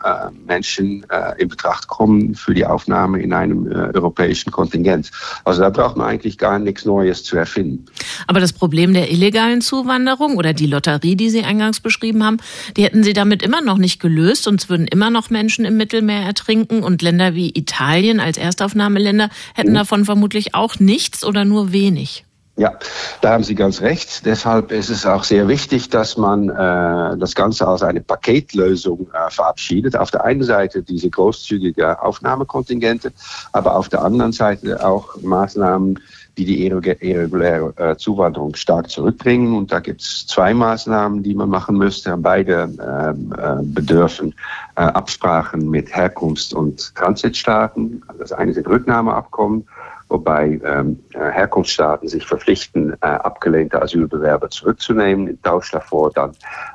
[0.03, 5.11] äh, Menschen äh, in Betracht kommen für die Aufnahme in einem europäischen Kontingent.
[5.45, 7.85] Also da braucht man eigentlich gar nichts Neues zu erfinden.
[8.27, 12.39] Aber das Problem der illegalen Zuwanderung oder die Lotterie, die Sie eingangs beschrieben haben,
[12.77, 15.77] die hätten Sie damit immer noch nicht gelöst und es würden immer noch Menschen im
[15.77, 19.77] Mittelmeer ertrinken und Länder wie Italien als Erstaufnahmeländer hätten mhm.
[19.77, 22.25] davon vermutlich auch nichts oder nur wenig.
[22.57, 22.75] Ja,
[23.23, 24.27] da haben Sie ganz recht.
[24.27, 29.31] Deshalb ist es auch sehr wichtig, dass man äh, das Ganze als eine Paketlösung äh,
[29.31, 29.97] verabschiedet.
[29.97, 33.13] Auf der einen Seite diese großzügige Aufnahmekontingente,
[33.53, 35.99] aber auf der anderen Seite auch Maßnahmen,
[36.37, 39.57] die die irreguläre äh, Zuwanderung stark zurückbringen.
[39.57, 42.15] Und da gibt es zwei Maßnahmen, die man machen müsste.
[42.19, 44.35] Beide ähm, äh, bedürfen
[44.77, 48.03] äh, Absprachen mit Herkunfts- und Transitstaaten.
[48.19, 49.67] Das eine sind Rücknahmeabkommen
[50.13, 56.33] wobei ähm, äh, Herkunftsstaaten sich verpflichten, äh, abgelehnte Asylbewerber zurückzunehmen, im Tausch davor dann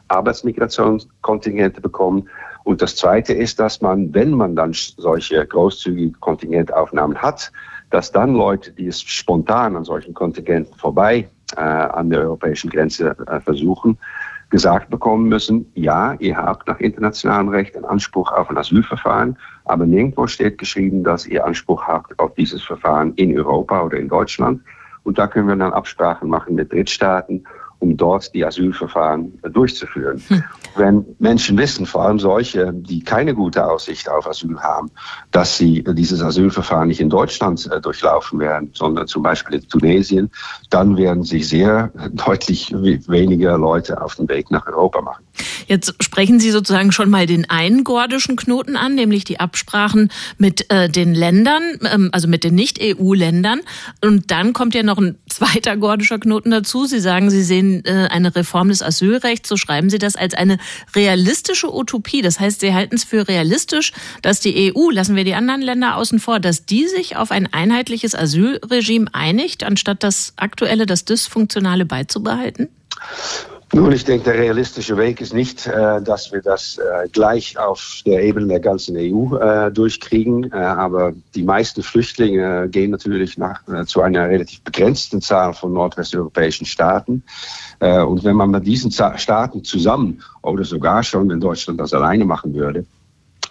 [0.07, 2.27] Arbeitsmigrationskontingente bekommen.
[2.63, 7.51] Und das Zweite ist, dass man, wenn man dann solche großzügigen Kontingentaufnahmen hat,
[7.91, 13.15] dass dann Leute, die es spontan an solchen Kontingenten vorbei äh, an der europäischen Grenze
[13.27, 13.97] äh, versuchen,
[14.49, 19.85] gesagt bekommen müssen, ja, ihr habt nach internationalem Recht einen Anspruch auf ein Asylverfahren, aber
[19.85, 24.61] nirgendwo steht geschrieben, dass ihr Anspruch habt auf dieses Verfahren in Europa oder in Deutschland.
[25.03, 27.45] Und da können wir dann Absprachen machen mit Drittstaaten
[27.79, 30.21] um dort die Asylverfahren durchzuführen.
[30.27, 30.43] Hm.
[30.75, 34.89] Wenn Menschen wissen, vor allem solche, die keine gute Aussicht auf Asyl haben,
[35.31, 40.31] dass sie dieses Asylverfahren nicht in Deutschland äh, durchlaufen werden, sondern zum Beispiel in Tunesien,
[40.69, 45.23] dann werden sich sehr deutlich weniger Leute auf den Weg nach Europa machen.
[45.67, 50.71] Jetzt sprechen Sie sozusagen schon mal den einen gordischen Knoten an, nämlich die Absprachen mit
[50.71, 51.61] äh, den Ländern,
[51.91, 53.59] ähm, also mit den Nicht-EU-Ländern.
[54.01, 56.85] Und dann kommt ja noch ein zweiter gordischer Knoten dazu.
[56.85, 60.57] Sie sagen, Sie sehen äh, eine Reform des Asylrechts, so schreiben Sie das, als eine
[60.95, 62.21] realistische Utopie.
[62.21, 65.95] Das heißt, Sie halten es für realistisch, dass die EU, lassen wir die anderen Länder
[65.97, 71.85] außen vor, dass die sich auf ein einheitliches Asylregime einigt, anstatt das aktuelle, das dysfunktionale
[71.85, 72.69] beizubehalten?
[73.73, 78.01] Nun, ich denke, der realistische Weg ist nicht, äh, dass wir das äh, gleich auf
[78.05, 80.53] der Ebene der ganzen EU äh, durchkriegen.
[80.53, 87.23] Aber die meisten Flüchtlinge gehen natürlich nach, zu einer relativ begrenzten Zahl von nordwesteuropäischen Staaten.
[87.79, 92.55] Und wenn man mit diesen Staaten zusammen oder sogar schon, wenn Deutschland das alleine machen
[92.55, 92.85] würde,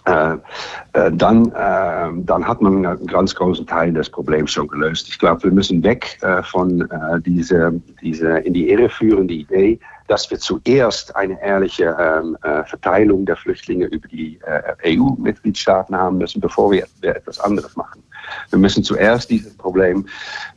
[0.03, 5.07] dann, dann hat man einen ganz großen Teil des Problems schon gelöst.
[5.07, 6.87] Ich glaube, wir müssen weg von
[7.25, 13.25] dieser diese in die Irre führende Idee, dass wir zuerst eine ehrliche ähm, äh, Verteilung
[13.25, 18.03] der Flüchtlinge über die äh, EU-Mitgliedstaaten haben müssen, bevor wir, wir, etwas anderes machen.
[18.49, 20.05] Wir müssen zuerst dieses Problem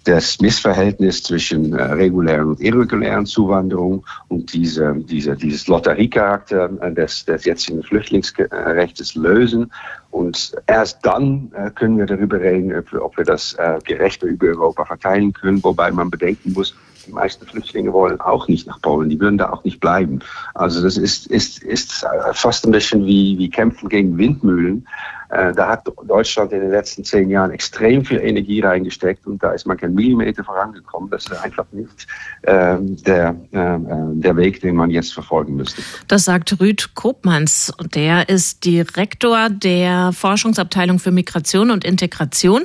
[0.06, 7.24] des Missverhältnisses zwischen äh, regulären und irregulären Zuwanderung und diese, diese, dieses Lotteriecharakter äh, des,
[7.24, 9.70] des jetzigen Flüchtlingsrechts lösen.
[10.10, 14.26] Und erst dann äh, können wir darüber reden, ob wir, ob wir das äh, gerechter
[14.26, 16.74] über Europa verteilen können, wobei man bedenken muss,
[17.10, 20.20] die meisten Flüchtlinge wollen auch nicht nach Polen, die würden da auch nicht bleiben.
[20.54, 24.86] Also das ist, ist, ist fast ein bisschen wie, wie Kämpfen gegen Windmühlen.
[25.30, 29.52] Äh, da hat Deutschland in den letzten zehn Jahren extrem viel Energie reingesteckt und da
[29.52, 31.08] ist man kein Millimeter vorangekommen.
[31.10, 32.06] Das ist einfach nicht
[32.42, 33.78] äh, der, äh,
[34.14, 35.82] der Weg, den man jetzt verfolgen müsste.
[36.08, 37.72] Das sagt Rüd Kopmanns.
[37.94, 42.64] Der ist Direktor der Forschungsabteilung für Migration und Integration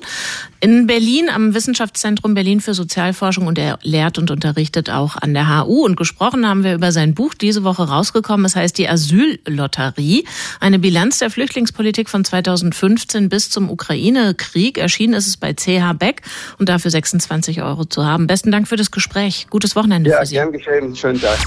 [0.65, 5.47] in Berlin am Wissenschaftszentrum Berlin für Sozialforschung und er lehrt und unterrichtet auch an der
[5.47, 5.85] HU.
[5.85, 8.47] Und gesprochen haben wir über sein Buch diese Woche rausgekommen.
[8.47, 10.25] Es heißt die Asyllotterie,
[10.59, 12.25] eine Bilanz der Flüchtlingspolitik von
[12.57, 14.77] 2015 bis zum Ukraine-Krieg.
[14.77, 16.21] Erschienen ist es bei CH Beck
[16.57, 18.27] und dafür 26 Euro zu haben.
[18.27, 19.47] Besten Dank für das Gespräch.
[19.49, 20.35] Gutes Wochenende ja, für Sie.
[20.35, 20.95] Ja, gern geschehen.
[20.95, 21.37] Schönen Tag.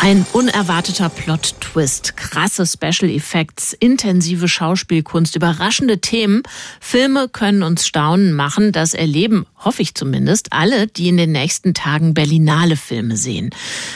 [0.00, 6.42] Ein unerwarteter Plot-Twist, krasse Special Effects, intensive Schauspielkunst, überraschende Themen.
[6.78, 8.72] Filme können uns staunen machen.
[8.72, 13.50] Das erleben, hoffe ich zumindest, alle, die in den nächsten Tagen Berlinale Filme sehen.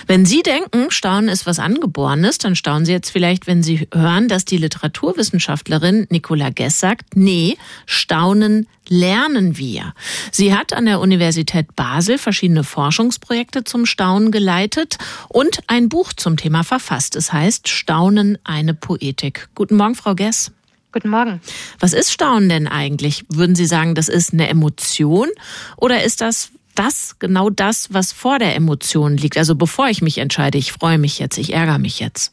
[0.06, 4.28] Wenn Sie denken, Staunen ist was Angeborenes, dann staunen Sie jetzt vielleicht, wenn Sie hören,
[4.28, 9.94] dass die Literaturwissenschaftlerin Nicola Gess sagt, nee, Staunen lernen wir.
[10.32, 14.98] Sie hat an der Universität Basel verschiedene Forschungsprojekte zum Staunen geleitet
[15.28, 17.16] und ein Buch zum Thema verfasst.
[17.16, 19.48] Es heißt Staunen, eine Poetik.
[19.54, 20.52] Guten Morgen, Frau Gess.
[20.92, 21.40] Guten Morgen.
[21.80, 23.24] Was ist Staunen denn eigentlich?
[23.28, 25.28] Würden Sie sagen, das ist eine Emotion
[25.76, 29.36] oder ist das das genau das, was vor der Emotion liegt?
[29.36, 32.32] Also bevor ich mich entscheide, ich freue mich jetzt, ich ärgere mich jetzt.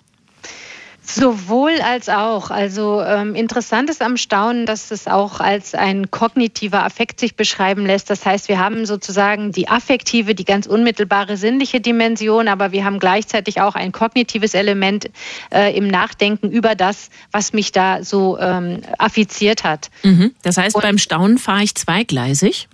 [1.05, 2.49] Sowohl als auch.
[2.49, 7.85] Also ähm, interessant ist am Staunen, dass es auch als ein kognitiver Affekt sich beschreiben
[7.85, 8.09] lässt.
[8.09, 12.99] Das heißt, wir haben sozusagen die affektive, die ganz unmittelbare sinnliche Dimension, aber wir haben
[12.99, 15.09] gleichzeitig auch ein kognitives Element
[15.53, 19.89] äh, im Nachdenken über das, was mich da so ähm, affiziert hat.
[20.03, 20.33] Mhm.
[20.41, 22.67] Das heißt, Und beim Staunen fahre ich zweigleisig?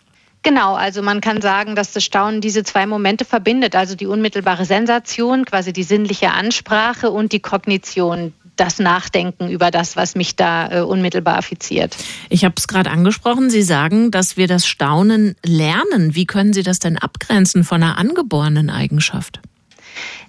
[0.44, 4.66] Genau, also man kann sagen, dass das Staunen diese zwei Momente verbindet, also die unmittelbare
[4.66, 10.72] Sensation, quasi die sinnliche Ansprache und die Kognition, das Nachdenken über das, was mich da
[10.72, 11.96] äh, unmittelbar affiziert.
[12.30, 16.16] Ich habe es gerade angesprochen, Sie sagen, dass wir das Staunen lernen.
[16.16, 19.40] Wie können Sie das denn abgrenzen von einer angeborenen Eigenschaft?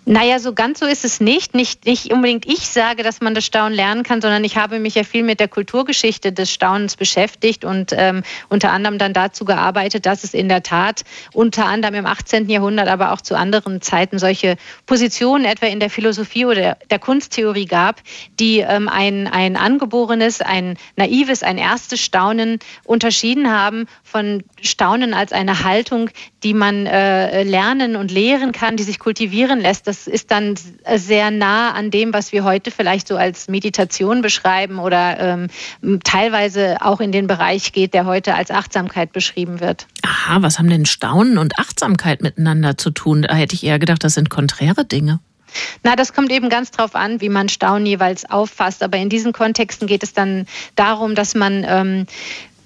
[0.04, 1.54] Naja, so ganz so ist es nicht.
[1.54, 1.86] nicht.
[1.86, 5.04] Nicht unbedingt ich sage, dass man das Staunen lernen kann, sondern ich habe mich ja
[5.04, 10.24] viel mit der Kulturgeschichte des Staunens beschäftigt und ähm, unter anderem dann dazu gearbeitet, dass
[10.24, 12.48] es in der Tat unter anderem im 18.
[12.50, 17.66] Jahrhundert, aber auch zu anderen Zeiten solche Positionen etwa in der Philosophie oder der Kunsttheorie
[17.66, 18.02] gab,
[18.40, 25.30] die ähm, ein, ein angeborenes, ein naives, ein erstes Staunen unterschieden haben von Staunen als
[25.30, 26.10] eine Haltung,
[26.42, 30.54] die man äh, lernen und lehren kann, die sich kultivieren lässt das ist dann
[30.96, 36.78] sehr nah an dem, was wir heute vielleicht so als Meditation beschreiben oder ähm, teilweise
[36.80, 39.86] auch in den Bereich geht, der heute als Achtsamkeit beschrieben wird.
[40.02, 43.20] Aha, was haben denn Staunen und Achtsamkeit miteinander zu tun?
[43.20, 45.20] Da hätte ich eher gedacht, das sind konträre Dinge.
[45.82, 48.82] Na, das kommt eben ganz drauf an, wie man Staunen jeweils auffasst.
[48.82, 52.06] Aber in diesen Kontexten geht es dann darum, dass man ähm,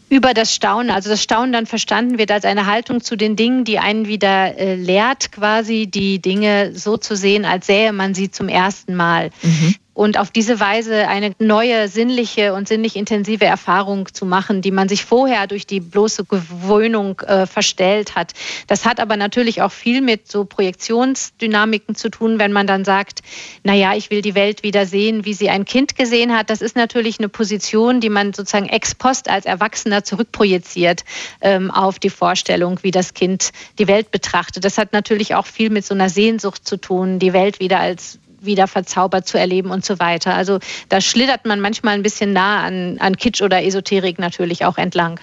[0.09, 3.64] über das Staunen, also das Staunen dann verstanden wird als eine Haltung zu den Dingen,
[3.64, 8.31] die einen wieder äh, lehrt, quasi die Dinge so zu sehen, als sähe man sie
[8.31, 9.31] zum ersten Mal.
[9.42, 14.71] Mhm und auf diese Weise eine neue sinnliche und sinnlich intensive Erfahrung zu machen, die
[14.71, 18.35] man sich vorher durch die bloße Gewöhnung äh, verstellt hat.
[18.67, 23.21] Das hat aber natürlich auch viel mit so Projektionsdynamiken zu tun, wenn man dann sagt,
[23.65, 26.51] na ja, ich will die Welt wieder sehen, wie sie ein Kind gesehen hat.
[26.51, 31.05] Das ist natürlich eine Position, die man sozusagen ex post als Erwachsener zurückprojiziert
[31.41, 34.63] ähm, auf die Vorstellung, wie das Kind die Welt betrachtet.
[34.67, 38.19] Das hat natürlich auch viel mit so einer Sehnsucht zu tun, die Welt wieder als
[38.47, 40.35] wieder verzaubert zu erleben und so weiter.
[40.35, 44.79] Also da schlittert man manchmal ein bisschen nah an, an Kitsch oder Esoterik natürlich auch
[44.79, 45.21] entlang.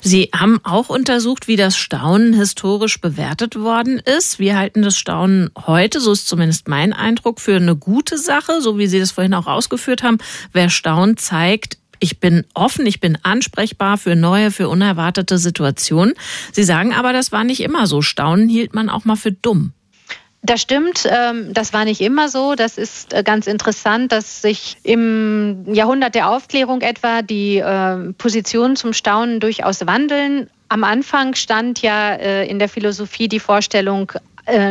[0.00, 4.38] Sie haben auch untersucht, wie das Staunen historisch bewertet worden ist.
[4.38, 8.78] Wir halten das Staunen heute, so ist zumindest mein Eindruck, für eine gute Sache, so
[8.78, 10.18] wie Sie das vorhin auch ausgeführt haben.
[10.52, 16.14] Wer staunt, zeigt, ich bin offen, ich bin ansprechbar für neue, für unerwartete Situationen.
[16.52, 18.02] Sie sagen aber, das war nicht immer so.
[18.02, 19.72] Staunen hielt man auch mal für dumm.
[20.42, 22.54] Das stimmt, ähm, das war nicht immer so.
[22.54, 28.76] Das ist äh, ganz interessant, dass sich im Jahrhundert der Aufklärung etwa die ähm, Positionen
[28.76, 30.48] zum Staunen durchaus wandeln.
[30.68, 34.12] Am Anfang stand ja äh, in der Philosophie die Vorstellung,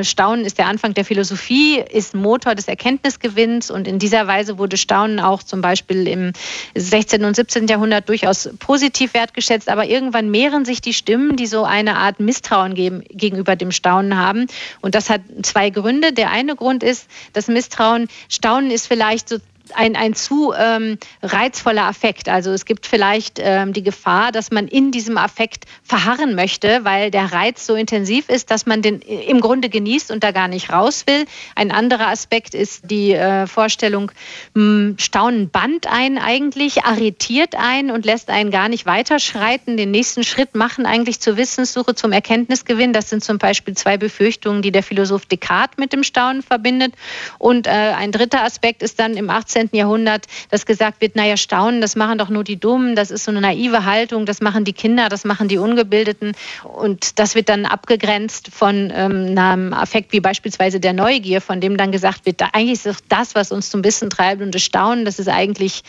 [0.03, 4.77] Staunen ist der Anfang der Philosophie, ist Motor des Erkenntnisgewinns und in dieser Weise wurde
[4.77, 6.31] Staunen auch zum Beispiel im
[6.75, 7.25] 16.
[7.25, 7.67] und 17.
[7.67, 9.67] Jahrhundert durchaus positiv wertgeschätzt.
[9.69, 14.17] Aber irgendwann mehren sich die Stimmen, die so eine Art Misstrauen geben, gegenüber dem Staunen
[14.17, 14.47] haben.
[14.81, 16.13] Und das hat zwei Gründe.
[16.13, 19.37] Der eine Grund ist, das Misstrauen, Staunen ist vielleicht so
[19.73, 22.29] ein, ein zu ähm, reizvoller Affekt.
[22.29, 27.11] Also es gibt vielleicht ähm, die Gefahr, dass man in diesem Affekt verharren möchte, weil
[27.11, 30.71] der Reiz so intensiv ist, dass man den im Grunde genießt und da gar nicht
[30.71, 31.25] raus will.
[31.55, 34.11] Ein anderer Aspekt ist die äh, Vorstellung,
[34.53, 39.91] mh, hm, Staunen band ein eigentlich, arretiert ein und lässt einen gar nicht weiterschreiten, den
[39.91, 42.93] nächsten Schritt machen eigentlich zur Wissenssuche, zum Erkenntnisgewinn.
[42.93, 46.93] Das sind zum Beispiel zwei Befürchtungen, die der Philosoph Descartes mit dem Staunen verbindet.
[47.39, 49.69] Und äh, ein dritter Aspekt ist dann im 18 19.
[49.73, 53.31] Jahrhundert, dass gesagt wird, naja, Staunen, das machen doch nur die Dummen, das ist so
[53.31, 56.33] eine naive Haltung, das machen die Kinder, das machen die Ungebildeten.
[56.63, 61.77] Und das wird dann abgegrenzt von ähm, einem Affekt wie beispielsweise der Neugier, von dem
[61.77, 65.19] dann gesagt wird, eigentlich ist das, was uns zum Wissen treibt und das Staunen, das
[65.19, 65.83] ist eigentlich,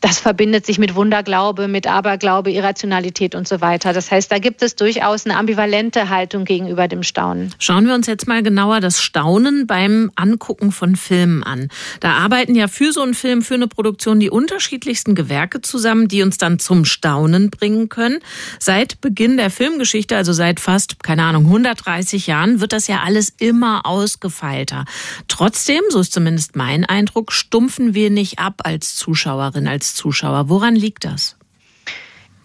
[0.00, 3.92] das verbindet sich mit Wunderglaube, mit Aberglaube, Irrationalität und so weiter.
[3.92, 7.54] Das heißt, da gibt es durchaus eine ambivalente Haltung gegenüber dem Staunen.
[7.58, 11.68] Schauen wir uns jetzt mal genauer das Staunen beim Angucken von Filmen an.
[12.00, 16.24] Da arbeiten ja für so einen Film, für eine Produktion die unterschiedlichsten Gewerke zusammen, die
[16.24, 18.18] uns dann zum Staunen bringen können.
[18.58, 23.32] Seit Beginn der Filmgeschichte, also seit fast, keine Ahnung, 130 Jahren, wird das ja alles
[23.38, 24.84] immer ausgefeilter.
[25.28, 30.48] Trotzdem, so ist zumindest mein Eindruck, stumpfen wir nicht ab als Zuschauerin, als Zuschauer.
[30.48, 31.37] Woran liegt das?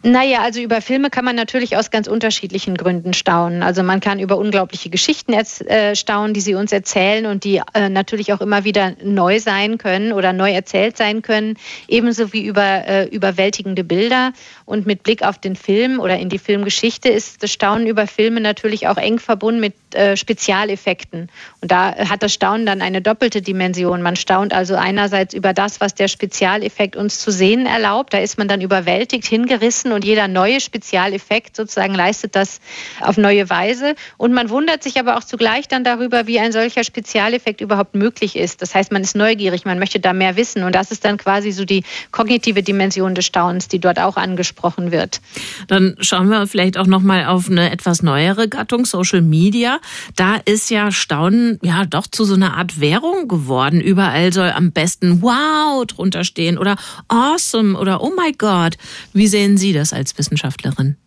[0.06, 3.64] Naja, also über Filme kann man natürlich aus ganz unterschiedlichen Gründen staunen.
[3.64, 7.88] Also man kann über unglaubliche Geschichten äh, staunen, die sie uns erzählen und die äh,
[7.88, 11.56] natürlich auch immer wieder neu sein können oder neu erzählt sein können,
[11.88, 14.34] ebenso wie über äh, überwältigende Bilder.
[14.66, 18.42] Und mit Blick auf den Film oder in die Filmgeschichte ist das Staunen über Filme
[18.42, 21.30] natürlich auch eng verbunden mit äh, Spezialeffekten.
[21.62, 24.02] Und da hat das Staunen dann eine doppelte Dimension.
[24.02, 28.14] Man staunt also einerseits über das, was der Spezialeffekt uns zu sehen erlaubt.
[28.14, 32.60] Da ist man dann überwältigt, hingerissen und jeder neue Spezialeffekt sozusagen leistet das
[33.02, 33.96] auf neue Weise.
[34.18, 38.36] Und man wundert sich aber auch zugleich dann darüber, wie ein solcher Spezialeffekt überhaupt möglich
[38.36, 38.62] ist.
[38.62, 40.64] Das heißt, man ist neugierig, man möchte da mehr wissen.
[40.64, 44.92] Und das ist dann quasi so die kognitive Dimension des Staunens, die dort auch angesprochen
[44.92, 45.22] wird.
[45.68, 49.80] Dann schauen wir vielleicht auch noch mal auf eine etwas neuere Gattung, Social Media.
[50.16, 53.82] Da ist ja Staunen ja doch zu so einer Art Währung geworden.
[53.82, 56.76] Überall soll am besten Wow drunter stehen oder
[57.08, 58.78] Awesome oder Oh my God.
[59.14, 60.98] Wie sehen Sie das als Wissenschaftlerin?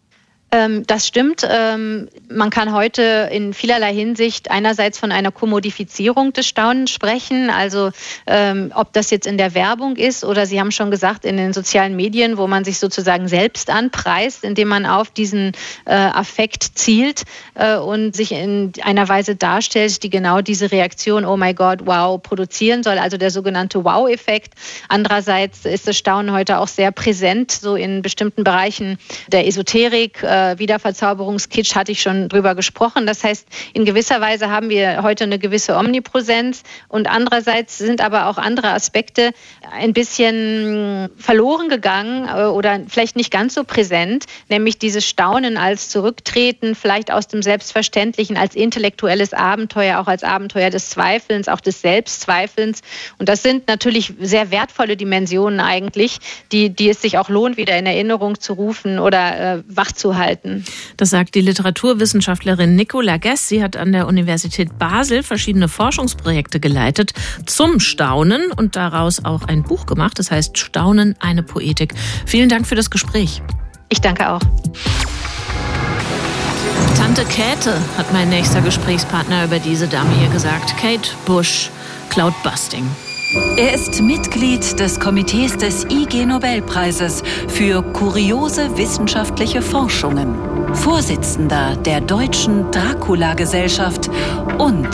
[0.53, 1.47] Ähm, das stimmt.
[1.49, 7.91] Ähm, man kann heute in vielerlei Hinsicht einerseits von einer Kommodifizierung des Staunens sprechen, also
[8.29, 11.53] ähm, ob das jetzt in der Werbung ist oder Sie haben schon gesagt, in den
[11.53, 15.51] sozialen Medien, wo man sich sozusagen selbst anpreist, indem man auf diesen
[15.85, 21.37] äh, Affekt zielt äh, und sich in einer Weise darstellt, die genau diese Reaktion, oh
[21.37, 24.55] my God, wow, produzieren soll, also der sogenannte Wow-Effekt.
[24.89, 30.59] Andererseits ist das Staunen heute auch sehr präsent, so in bestimmten Bereichen der Esoterik, äh,
[30.59, 33.07] Wiederverzauberungskitsch hatte ich schon drüber gesprochen.
[33.07, 38.27] Das heißt, in gewisser Weise haben wir heute eine gewisse Omnipräsenz und andererseits sind aber
[38.27, 39.31] auch andere Aspekte
[39.73, 45.89] ein bisschen verloren gegangen äh, oder vielleicht nicht ganz so präsent, nämlich dieses Staunen als
[45.89, 51.81] Zurücktreten, vielleicht aus dem Selbstverständlichen, als intellektuelles Abenteuer, auch als Abenteuer des Zweifelns, auch des
[51.81, 52.83] Selbstzweifelns.
[53.19, 56.19] Und das sind natürlich sehr wertvolle Dimensionen eigentlich,
[56.53, 60.17] die, die es sich auch lohnt, wieder in Erinnerung zu rufen oder äh, wach zu
[60.17, 60.65] halten halten.
[60.97, 63.49] Das sagt die Literaturwissenschaftlerin Nicola Guess.
[63.49, 67.13] Sie hat an der Universität Basel verschiedene Forschungsprojekte geleitet
[67.47, 70.19] zum Staunen und daraus auch ein Buch gemacht.
[70.19, 71.95] Das heißt Staunen, eine Poetik.
[72.27, 73.43] Vielen Dank für das Gespräch.
[73.89, 74.41] Ich danke auch.
[76.97, 80.77] Tante Käthe hat mein nächster Gesprächspartner über diese Dame hier gesagt.
[80.77, 81.71] Kate Bush,
[82.11, 82.85] Cloudbusting.
[83.57, 90.37] Er ist Mitglied des Komitees des IG Nobelpreises für kuriose wissenschaftliche Forschungen,
[90.75, 94.11] Vorsitzender der Deutschen Dracula-Gesellschaft
[94.59, 94.89] und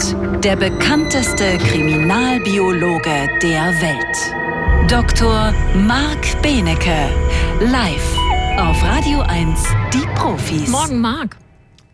[0.45, 4.91] der bekannteste Kriminalbiologe der Welt.
[4.91, 5.53] Dr.
[5.87, 7.11] Marc Benecke,
[7.61, 8.17] live
[8.59, 10.69] auf Radio 1, die Profis.
[10.69, 11.42] Morgen, Marc.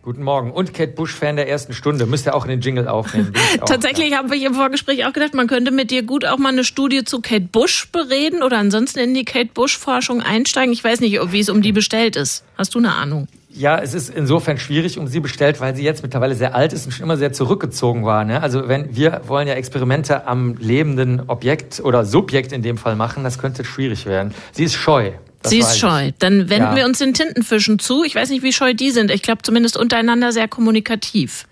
[0.09, 0.53] Guten Morgen.
[0.53, 2.07] Und Kate Bush-Fan der ersten Stunde.
[2.07, 3.35] Müsst ihr auch in den Jingle aufnehmen.
[3.67, 6.65] Tatsächlich haben wir im Vorgespräch auch gedacht, man könnte mit dir gut auch mal eine
[6.65, 10.73] Studie zu Kate Bush bereden oder ansonsten in die Kate Bush-Forschung einsteigen.
[10.73, 12.43] Ich weiß nicht, wie es um die bestellt ist.
[12.57, 13.29] Hast du eine Ahnung?
[13.51, 16.87] Ja, es ist insofern schwierig um sie bestellt, weil sie jetzt mittlerweile sehr alt ist
[16.87, 18.25] und schon immer sehr zurückgezogen war.
[18.25, 18.43] Ne?
[18.43, 23.25] Also wenn wir wollen ja Experimente am lebenden Objekt oder Subjekt in dem Fall machen,
[23.25, 24.33] das könnte schwierig werden.
[24.53, 25.13] Sie ist scheu.
[25.43, 26.13] Das Sie ist scheu.
[26.19, 26.77] Dann wenden ja.
[26.77, 28.03] wir uns den Tintenfischen zu.
[28.05, 29.11] Ich weiß nicht, wie scheu die sind.
[29.11, 31.47] Ich glaube zumindest untereinander sehr kommunikativ.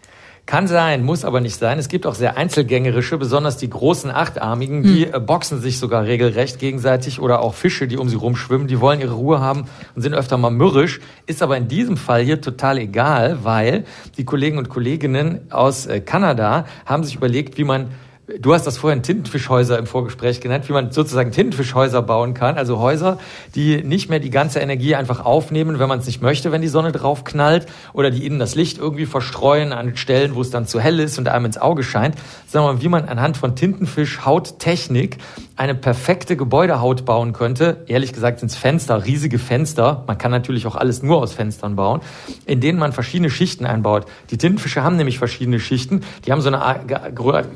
[0.46, 1.76] Kann sein, muss aber nicht sein.
[1.76, 5.14] Es gibt auch sehr einzelgängerische, besonders die großen Achtarmigen, die hm.
[5.14, 9.00] Äh, boxen sich sogar regelrecht gegenseitig oder auch Fische, die um sie rumschwimmen, die wollen
[9.00, 9.64] ihre Ruhe haben
[9.96, 11.00] und sind öfter mal mürrisch.
[11.26, 13.84] Ist aber in diesem Fall hier total egal, weil
[14.18, 17.88] die Kollegen und Kolleginnen aus äh, Kanada haben sich überlegt, wie man
[18.40, 22.56] Du hast das vorhin Tintenfischhäuser im Vorgespräch genannt, wie man sozusagen Tintenfischhäuser bauen kann.
[22.56, 23.18] Also Häuser,
[23.54, 26.66] die nicht mehr die ganze Energie einfach aufnehmen, wenn man es nicht möchte, wenn die
[26.66, 30.66] Sonne drauf knallt oder die ihnen das Licht irgendwie verstreuen an Stellen, wo es dann
[30.66, 32.16] zu hell ist und einem ins Auge scheint,
[32.48, 35.18] sondern wie man anhand von Tintenfischhauttechnik
[35.54, 37.84] eine perfekte Gebäudehaut bauen könnte.
[37.86, 40.02] Ehrlich gesagt sind es Fenster, riesige Fenster.
[40.08, 42.00] Man kann natürlich auch alles nur aus Fenstern bauen,
[42.44, 44.04] in denen man verschiedene Schichten einbaut.
[44.30, 46.02] Die Tintenfische haben nämlich verschiedene Schichten.
[46.26, 46.80] Die haben so eine Art,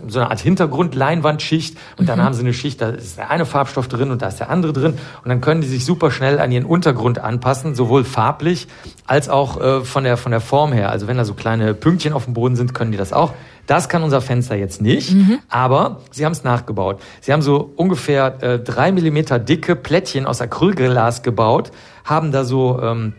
[0.07, 2.25] so eine Art Hinter Untergrundleinwandschicht und dann mhm.
[2.25, 4.73] haben sie eine Schicht, da ist der eine Farbstoff drin und da ist der andere
[4.73, 8.69] drin und dann können die sich super schnell an ihren Untergrund anpassen, sowohl farblich
[9.07, 10.91] als auch äh, von der von der Form her.
[10.91, 13.33] Also wenn da so kleine Pünktchen auf dem Boden sind, können die das auch.
[13.67, 15.39] Das kann unser Fenster jetzt nicht, mhm.
[15.49, 17.01] aber sie haben es nachgebaut.
[17.21, 21.71] Sie haben so ungefähr äh, drei Millimeter dicke Plättchen aus Acrylglas gebaut,
[22.05, 23.15] haben da so ähm,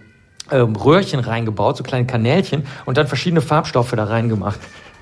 [0.51, 4.59] ähm, Röhrchen reingebaut, so kleine Kanälchen und dann verschiedene Farbstoffe da reingemacht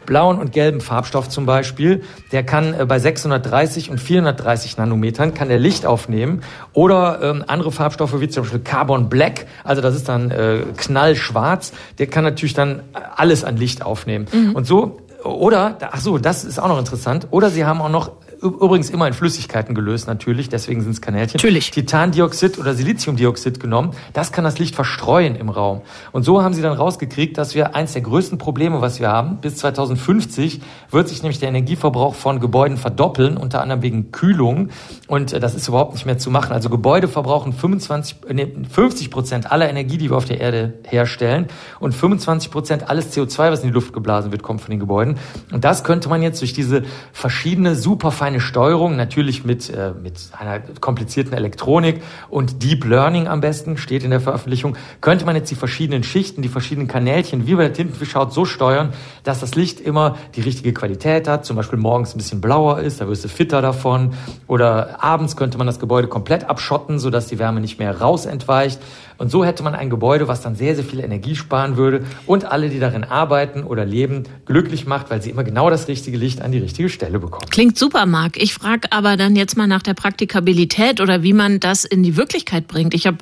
[0.10, 2.01] blauen und gelben Farbstoff zum Beispiel,
[2.32, 6.41] der kann äh, bei 630 und 430 Nanometern kann der Licht aufnehmen
[6.74, 11.74] oder ähm, andere Farbstoffe wie zum Beispiel Carbon Black, also das ist dann äh, knallschwarz,
[11.99, 12.82] der kann natürlich dann
[13.16, 14.26] alles an Licht aufnehmen.
[14.34, 14.55] Mhm.
[14.55, 17.28] Und so oder, ach so, das ist auch noch interessant.
[17.30, 21.37] Oder sie haben auch noch übrigens immer in Flüssigkeiten gelöst natürlich, deswegen sind es Kanälchen.
[21.37, 21.71] Natürlich.
[21.71, 23.91] Titandioxid oder Siliziumdioxid genommen.
[24.13, 25.81] Das kann das Licht verstreuen im Raum.
[26.11, 29.37] Und so haben sie dann rausgekriegt, dass wir eins der größten Probleme, was wir haben,
[29.37, 30.61] bis 2050
[30.91, 34.69] wird sich nämlich der Energieverbrauch von Gebäuden verdoppeln, unter anderem wegen Kühlung.
[35.07, 36.53] Und äh, das ist überhaupt nicht mehr zu machen.
[36.53, 41.47] Also Gebäude verbrauchen 25, nee, 50 Prozent aller Energie, die wir auf der Erde herstellen.
[41.79, 45.17] Und 25 Prozent alles CO2, was in die Luft geblasen wird, kommt von den Gebäuden.
[45.51, 50.30] Und das könnte man jetzt durch diese verschiedene superfeine eine Steuerung, natürlich mit, äh, mit
[50.38, 55.49] einer komplizierten Elektronik und Deep Learning am besten, steht in der Veröffentlichung, könnte man jetzt
[55.49, 59.80] die verschiedenen Schichten, die verschiedenen Kanälchen, wie bei der Tintenfischhaut, so steuern, dass das Licht
[59.82, 63.30] immer die richtige Qualität hat, zum Beispiel morgens ein bisschen blauer ist, da wirst du
[63.30, 64.13] fitter davon,
[64.47, 68.80] oder abends könnte man das Gebäude komplett abschotten, sodass die Wärme nicht mehr raus entweicht.
[69.20, 72.45] Und so hätte man ein Gebäude, was dann sehr, sehr viel Energie sparen würde und
[72.45, 76.41] alle, die darin arbeiten oder leben, glücklich macht, weil sie immer genau das richtige Licht
[76.41, 77.49] an die richtige Stelle bekommen.
[77.49, 78.38] Klingt super, Marc.
[78.41, 82.15] Ich frage aber dann jetzt mal nach der Praktikabilität oder wie man das in die
[82.15, 82.93] Wirklichkeit bringt.
[82.93, 83.17] Ich habe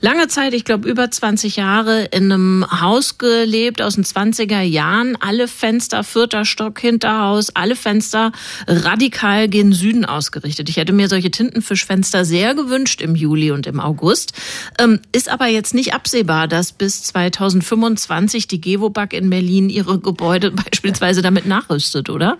[0.00, 5.16] lange Zeit, ich glaube über 20 Jahre, in einem Haus gelebt aus den 20er Jahren.
[5.18, 8.30] Alle Fenster, vierter Stock, Hinterhaus, alle Fenster
[8.68, 10.68] radikal gen Süden ausgerichtet.
[10.68, 14.32] Ich hätte mir solche Tintenfischfenster sehr gewünscht im Juli und im August.
[14.78, 20.50] Ähm, ist aber jetzt nicht absehbar, dass bis 2025 die Gewobag in Berlin ihre Gebäude
[20.70, 22.38] beispielsweise damit nachrüstet, oder?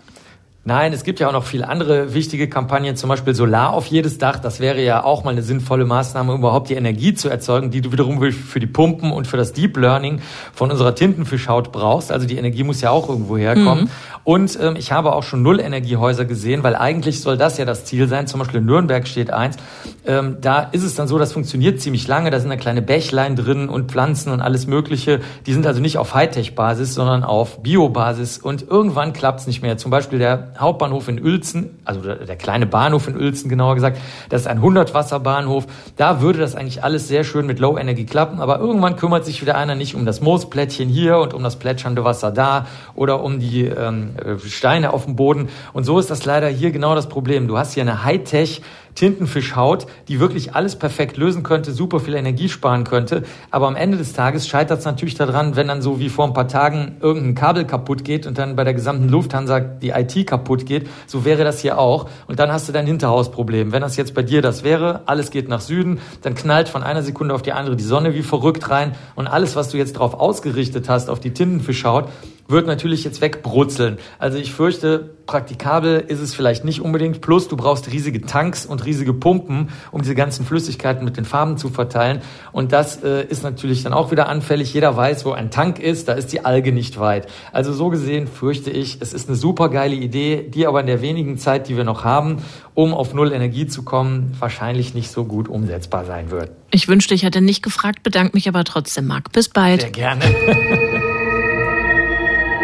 [0.63, 4.19] Nein, es gibt ja auch noch viele andere wichtige Kampagnen, zum Beispiel Solar auf jedes
[4.19, 4.39] Dach.
[4.39, 7.81] Das wäre ja auch mal eine sinnvolle Maßnahme, um überhaupt die Energie zu erzeugen, die
[7.81, 10.21] du wiederum für die Pumpen und für das Deep Learning
[10.53, 12.13] von unserer Tintenfischhaut brauchst.
[12.13, 13.85] Also die Energie muss ja auch irgendwo herkommen.
[13.85, 13.91] Mhm.
[14.25, 18.07] Und ähm, ich habe auch schon Null-Energiehäuser gesehen, weil eigentlich soll das ja das Ziel
[18.07, 18.27] sein.
[18.27, 19.57] Zum Beispiel in Nürnberg steht eins.
[20.07, 22.31] Ähm, da ist es dann so, das funktioniert ziemlich lange.
[22.31, 25.21] Da sind da kleine Bächlein drin und Pflanzen und alles Mögliche.
[25.47, 28.37] Die sind also nicht auf Hightech-Basis, sondern auf Bio-Basis.
[28.37, 29.79] Und irgendwann klappt es nicht mehr.
[29.79, 33.99] Zum Beispiel der Hauptbahnhof in Uelzen, also der kleine Bahnhof in Uelzen genauer gesagt,
[34.29, 35.67] das ist ein 100-Wasser-Bahnhof.
[35.97, 39.41] Da würde das eigentlich alles sehr schön mit Low Energy klappen, aber irgendwann kümmert sich
[39.43, 43.39] wieder einer nicht um das Moosplättchen hier und um das plätschernde Wasser da oder um
[43.39, 44.11] die ähm,
[44.45, 45.49] Steine auf dem Boden.
[45.73, 47.49] Und so ist das leider hier genau das Problem.
[47.49, 48.63] Du hast hier eine Hightech
[48.95, 53.23] Tintenfischhaut, die wirklich alles perfekt lösen könnte, super viel Energie sparen könnte.
[53.51, 56.35] Aber am Ende des Tages scheitert es natürlich daran, wenn dann so wie vor ein
[56.35, 60.67] paar Tagen irgendein Kabel kaputt geht und dann bei der gesamten Lufthansa die IT kaputt
[60.67, 60.89] geht.
[61.07, 62.09] So wäre das hier auch.
[62.27, 63.73] Und dann hast du dein Hinterhausproblem.
[63.73, 67.03] Wenn das jetzt bei dir das wäre, alles geht nach Süden, dann knallt von einer
[67.03, 70.15] Sekunde auf die andere die Sonne wie verrückt rein und alles, was du jetzt darauf
[70.15, 72.09] ausgerichtet hast, auf die Tintenfischhaut,
[72.51, 73.99] wird natürlich jetzt wegbrutzeln.
[74.19, 77.21] Also ich fürchte, praktikabel ist es vielleicht nicht unbedingt.
[77.21, 81.57] Plus du brauchst riesige Tanks und riesige Pumpen, um diese ganzen Flüssigkeiten mit den Farben
[81.57, 82.21] zu verteilen.
[82.53, 84.75] Und das äh, ist natürlich dann auch wieder anfällig.
[84.75, 87.29] Jeder weiß, wo ein Tank ist, da ist die Alge nicht weit.
[87.53, 91.01] Also so gesehen fürchte ich, es ist eine super geile Idee, die aber in der
[91.01, 92.39] wenigen Zeit, die wir noch haben,
[92.75, 96.51] um auf Null Energie zu kommen, wahrscheinlich nicht so gut umsetzbar sein wird.
[96.73, 99.33] Ich wünschte, ich hätte nicht gefragt, bedanke mich aber trotzdem, Marc.
[99.33, 99.83] Bis bald.
[99.83, 100.25] Sehr gerne.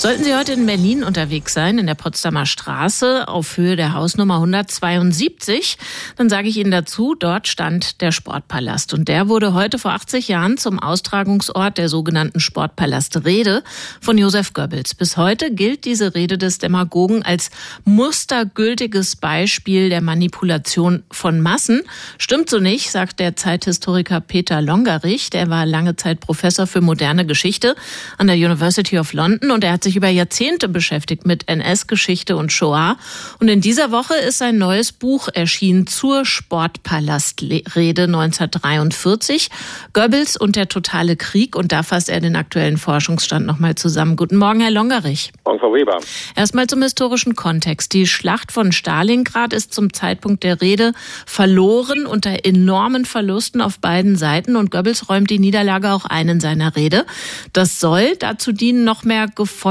[0.00, 4.34] Sollten Sie heute in Berlin unterwegs sein, in der Potsdamer Straße auf Höhe der Hausnummer
[4.36, 5.76] 172,
[6.14, 8.94] dann sage ich Ihnen dazu, dort stand der Sportpalast.
[8.94, 13.64] Und der wurde heute vor 80 Jahren zum Austragungsort der sogenannten Sportpalast-Rede
[14.00, 14.94] von Josef Goebbels.
[14.94, 17.50] Bis heute gilt diese Rede des Demagogen als
[17.84, 21.82] mustergültiges Beispiel der Manipulation von Massen.
[22.18, 25.30] Stimmt so nicht, sagt der Zeithistoriker Peter Longerich.
[25.30, 27.74] Der war lange Zeit Professor für moderne Geschichte
[28.16, 32.52] an der University of London und er hat sich über Jahrzehnte beschäftigt mit NS-Geschichte und
[32.52, 32.96] Shoah.
[33.40, 39.50] Und in dieser Woche ist sein neues Buch erschienen zur Sportpalastrede 1943.
[39.92, 41.56] Goebbels und der totale Krieg.
[41.56, 44.16] Und da fasst er den aktuellen Forschungsstand nochmal zusammen.
[44.16, 45.32] Guten Morgen, Herr Longerich.
[45.44, 45.98] Morgen, Frau Weber.
[46.36, 47.92] Erstmal zum historischen Kontext.
[47.92, 50.92] Die Schlacht von Stalingrad ist zum Zeitpunkt der Rede
[51.26, 54.56] verloren unter enormen Verlusten auf beiden Seiten.
[54.56, 57.06] Und Goebbels räumt die Niederlage auch ein in seiner Rede.
[57.52, 59.26] Das soll dazu dienen, noch mehr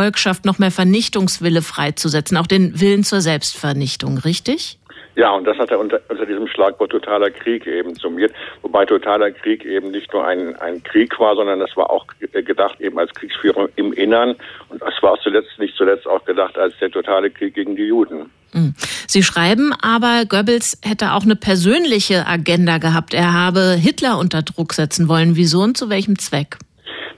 [0.07, 4.79] Gefolgschaft, noch mehr Vernichtungswille freizusetzen, auch den Willen zur Selbstvernichtung, richtig?
[5.15, 8.31] Ja, und das hat er unter, unter diesem Schlagwort totaler Krieg eben summiert,
[8.61, 12.79] wobei totaler Krieg eben nicht nur ein, ein Krieg war, sondern das war auch gedacht
[12.79, 14.35] eben als Kriegsführung im Innern
[14.69, 18.29] und das war zuletzt nicht zuletzt auch gedacht als der totale Krieg gegen die Juden.
[18.51, 18.75] Hm.
[19.07, 23.13] Sie schreiben aber, Goebbels hätte auch eine persönliche Agenda gehabt.
[23.13, 25.35] Er habe Hitler unter Druck setzen wollen.
[25.35, 26.57] Wieso und zu welchem Zweck?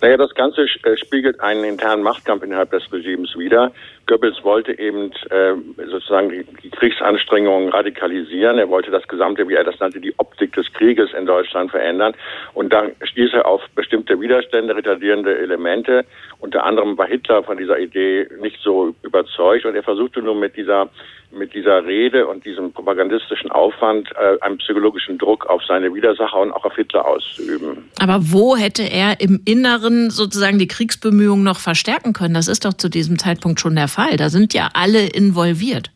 [0.02, 3.72] Naja, das Ganze äh, spiegelt einen internen Machtkampf innerhalb des Regimes wider.
[4.08, 5.54] Goebbels wollte eben äh,
[5.89, 8.58] sozusagen die, Kriegsanstrengungen radikalisieren.
[8.58, 12.14] Er wollte das gesamte, wie er das nannte, die Optik des Krieges in Deutschland verändern.
[12.54, 16.06] Und da stieß er auf bestimmte Widerstände, retardierende Elemente.
[16.39, 20.56] Unter anderem war Hitler von dieser Idee nicht so überzeugt und er versuchte nur mit
[20.56, 20.89] dieser
[21.32, 26.52] mit dieser Rede und diesem propagandistischen Aufwand äh, einen psychologischen Druck auf seine Widersacher und
[26.52, 27.89] auch auf Hitler auszuüben.
[28.00, 32.34] Aber wo hätte er im Inneren sozusagen die Kriegsbemühungen noch verstärken können?
[32.34, 34.00] Das ist doch zu diesem Zeitpunkt schon der Fall.
[34.00, 34.18] Fall.
[34.18, 35.92] Da sind ja alle involviert.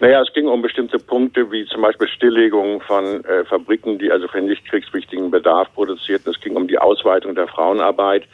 [0.00, 4.28] Naja, es ging um bestimmte Punkte, wie zum Beispiel Stilllegung von äh, Fabriken, die also
[4.28, 6.30] für nicht kriegswichtigen Bedarf produzierten.
[6.30, 8.24] Es ging um die Ausweitung der Frauenarbeit.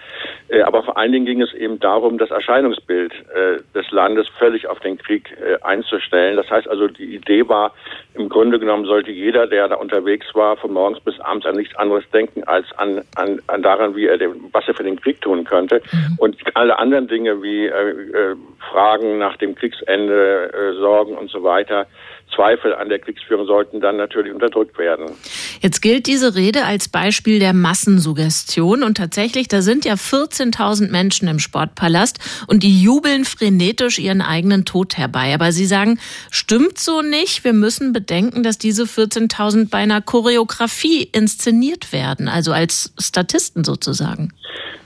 [0.48, 4.66] Äh, aber vor allen Dingen ging es eben darum, das Erscheinungsbild äh, des Landes völlig
[4.66, 6.36] auf den Krieg äh, einzustellen.
[6.36, 7.72] Das heißt also, die Idee war,
[8.14, 11.74] im Grunde genommen sollte jeder, der da unterwegs war, von morgens bis abends an nichts
[11.76, 15.20] anderes denken, als an, an, an daran, wie er den, was er für den Krieg
[15.20, 15.80] tun könnte.
[15.92, 16.18] Mhm.
[16.18, 18.36] Und alle anderen Dinge wie äh, äh,
[18.70, 21.86] Fragen nach dem Kriegsende, Sorgen und so weiter,
[22.34, 25.12] Zweifel an der Kriegsführung sollten dann natürlich unterdrückt werden.
[25.60, 31.28] Jetzt gilt diese Rede als Beispiel der Massensuggestion und tatsächlich, da sind ja 14.000 Menschen
[31.28, 32.18] im Sportpalast
[32.48, 35.34] und die jubeln frenetisch ihren eigenen Tod herbei.
[35.34, 35.98] Aber Sie sagen,
[36.30, 37.44] stimmt so nicht.
[37.44, 44.32] Wir müssen bedenken, dass diese 14.000 bei einer Choreografie inszeniert werden, also als Statisten sozusagen.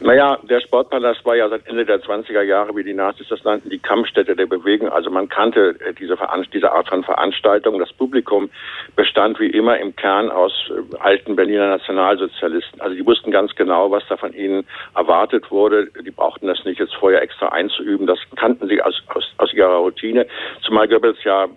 [0.01, 3.71] Naja, der Sportpalast war ja seit Ende der 20er Jahre, wie die Nazis das nannten,
[3.71, 4.89] die Kampfstätte der Bewegung.
[4.89, 6.17] Also man kannte äh, diese,
[6.53, 7.36] diese Art von Veranstaltung.
[7.43, 8.49] Das Publikum
[8.97, 12.81] bestand wie immer im Kern aus äh, alten Berliner Nationalsozialisten.
[12.81, 15.91] Also die wussten ganz genau, was da von ihnen erwartet wurde.
[16.05, 18.07] Die brauchten das nicht jetzt vorher extra einzuüben.
[18.07, 20.27] Das kannten sie aus, aus, aus ihrer Routine.
[20.65, 21.49] Zumal Goebbels ja äh,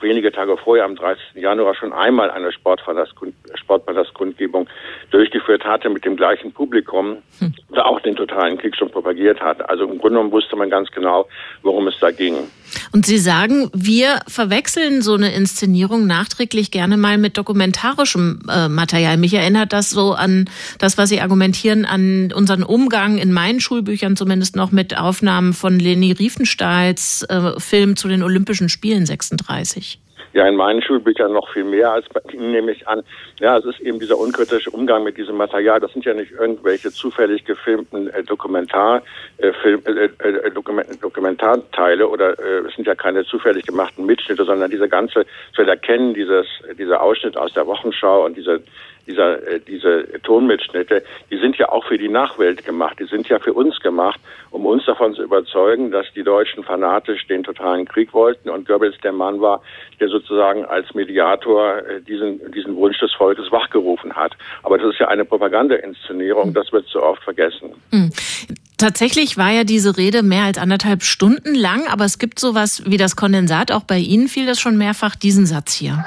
[0.00, 1.34] wenige Tage vorher, am 30.
[1.34, 4.68] Januar, schon einmal eine Sportpalast-Kundgebung
[5.10, 7.18] durchgeführt hatte mit dem gleichen Publikum.
[7.38, 9.68] Hm oder auch den totalen Krieg schon propagiert hat.
[9.68, 11.26] Also im Grunde genommen wusste man ganz genau,
[11.62, 12.36] worum es da ging.
[12.92, 19.16] Und Sie sagen, wir verwechseln so eine Inszenierung nachträglich gerne mal mit dokumentarischem äh, Material.
[19.16, 20.48] Mich erinnert das so an
[20.78, 25.78] das, was Sie argumentieren, an unseren Umgang in meinen Schulbüchern zumindest noch mit Aufnahmen von
[25.78, 29.98] Leni Riefenstahls äh, Film zu den Olympischen Spielen 36
[30.32, 33.02] ja in meinen Schulbüchern noch viel mehr als bei Ihnen, nehme ich an.
[33.40, 35.80] Ja, es ist eben dieser unkritische Umgang mit diesem Material.
[35.80, 39.02] Das sind ja nicht irgendwelche zufällig gefilmten äh, Dokumentar,
[39.38, 44.44] äh, Film, äh, äh, Dokument, Dokumentarteile oder äh, es sind ja keine zufällig gemachten Mitschnitte,
[44.44, 46.46] sondern diese ganze, zu erkennen, dieses,
[46.78, 48.62] dieser Ausschnitt aus der Wochenschau und diese
[49.06, 53.38] dieser, äh, diese Tonmitschnitte, die sind ja auch für die Nachwelt gemacht, die sind ja
[53.38, 58.12] für uns gemacht, um uns davon zu überzeugen, dass die Deutschen fanatisch den totalen Krieg
[58.12, 59.62] wollten und Goebbels der Mann war,
[60.00, 64.32] der sozusagen als Mediator äh, diesen, diesen Wunsch des Volkes wachgerufen hat.
[64.62, 67.74] Aber das ist ja eine Propagandainszenierung, das wird zu oft vergessen.
[67.90, 68.10] Mhm.
[68.82, 72.96] Tatsächlich war ja diese Rede mehr als anderthalb Stunden lang, aber es gibt sowas wie
[72.96, 73.70] das Kondensat.
[73.70, 76.04] Auch bei Ihnen fiel das schon mehrfach, diesen Satz hier.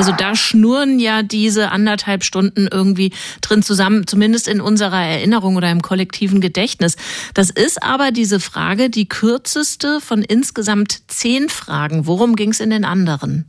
[0.00, 5.70] Also da schnurren ja diese anderthalb Stunden irgendwie drin zusammen, zumindest in unserer Erinnerung oder
[5.70, 6.96] im kollektiven Gedächtnis.
[7.34, 12.06] Das ist aber diese Frage die kürzeste von insgesamt zehn Fragen.
[12.06, 13.44] Worum ging es in den anderen?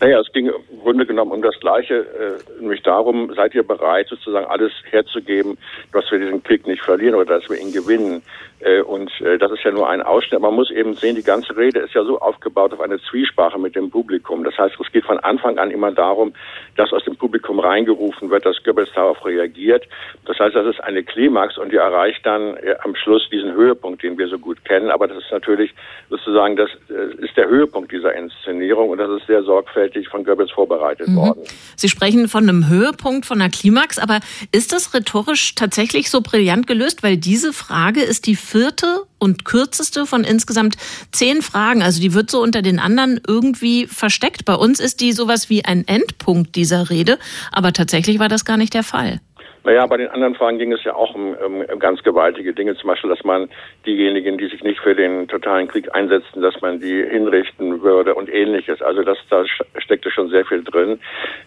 [0.00, 4.08] Naja, es ging im Grunde genommen um das Gleiche, äh, nämlich darum, seid ihr bereit,
[4.08, 5.56] sozusagen alles herzugeben,
[5.92, 8.20] dass wir diesen Krieg nicht verlieren oder dass wir ihn gewinnen.
[8.60, 10.40] Äh, und äh, das ist ja nur ein Ausschnitt.
[10.40, 13.76] Man muss eben sehen, die ganze Rede ist ja so aufgebaut auf eine Zwiesprache mit
[13.76, 14.44] dem Publikum.
[14.44, 16.32] Das heißt, es geht von Anfang an immer darum,
[16.76, 19.86] dass aus dem Publikum reingerufen wird, dass Goebbels darauf reagiert.
[20.24, 24.02] Das heißt, das ist eine Klimax und die erreicht dann äh, am Schluss diesen Höhepunkt,
[24.02, 24.90] den wir so gut kennen.
[24.90, 25.74] Aber das ist natürlich
[26.08, 26.70] sozusagen, das
[27.18, 31.16] ist der Höhepunkt dieser Inszenierung und das ist sehr sorgfältig von Goebbels vorbereitet mhm.
[31.16, 31.42] worden.
[31.76, 34.20] Sie sprechen von einem Höhepunkt, von einer Klimax, aber
[34.52, 37.02] ist das rhetorisch tatsächlich so brillant gelöst?
[37.02, 40.76] Weil diese Frage ist die vierte und kürzeste von insgesamt
[41.12, 41.82] zehn Fragen.
[41.82, 44.44] Also die wird so unter den anderen irgendwie versteckt.
[44.44, 47.18] Bei uns ist die sowas wie ein Endpunkt dieser Rede,
[47.50, 49.20] aber tatsächlich war das gar nicht der Fall.
[49.64, 52.88] Naja, bei den anderen Fragen ging es ja auch um, um, ganz gewaltige Dinge, zum
[52.88, 53.48] Beispiel, dass man
[53.86, 58.28] diejenigen, die sich nicht für den totalen Krieg einsetzen, dass man die hinrichten würde und
[58.28, 58.82] ähnliches.
[58.82, 59.44] Also das, da
[59.78, 61.00] steckte schon sehr viel drin.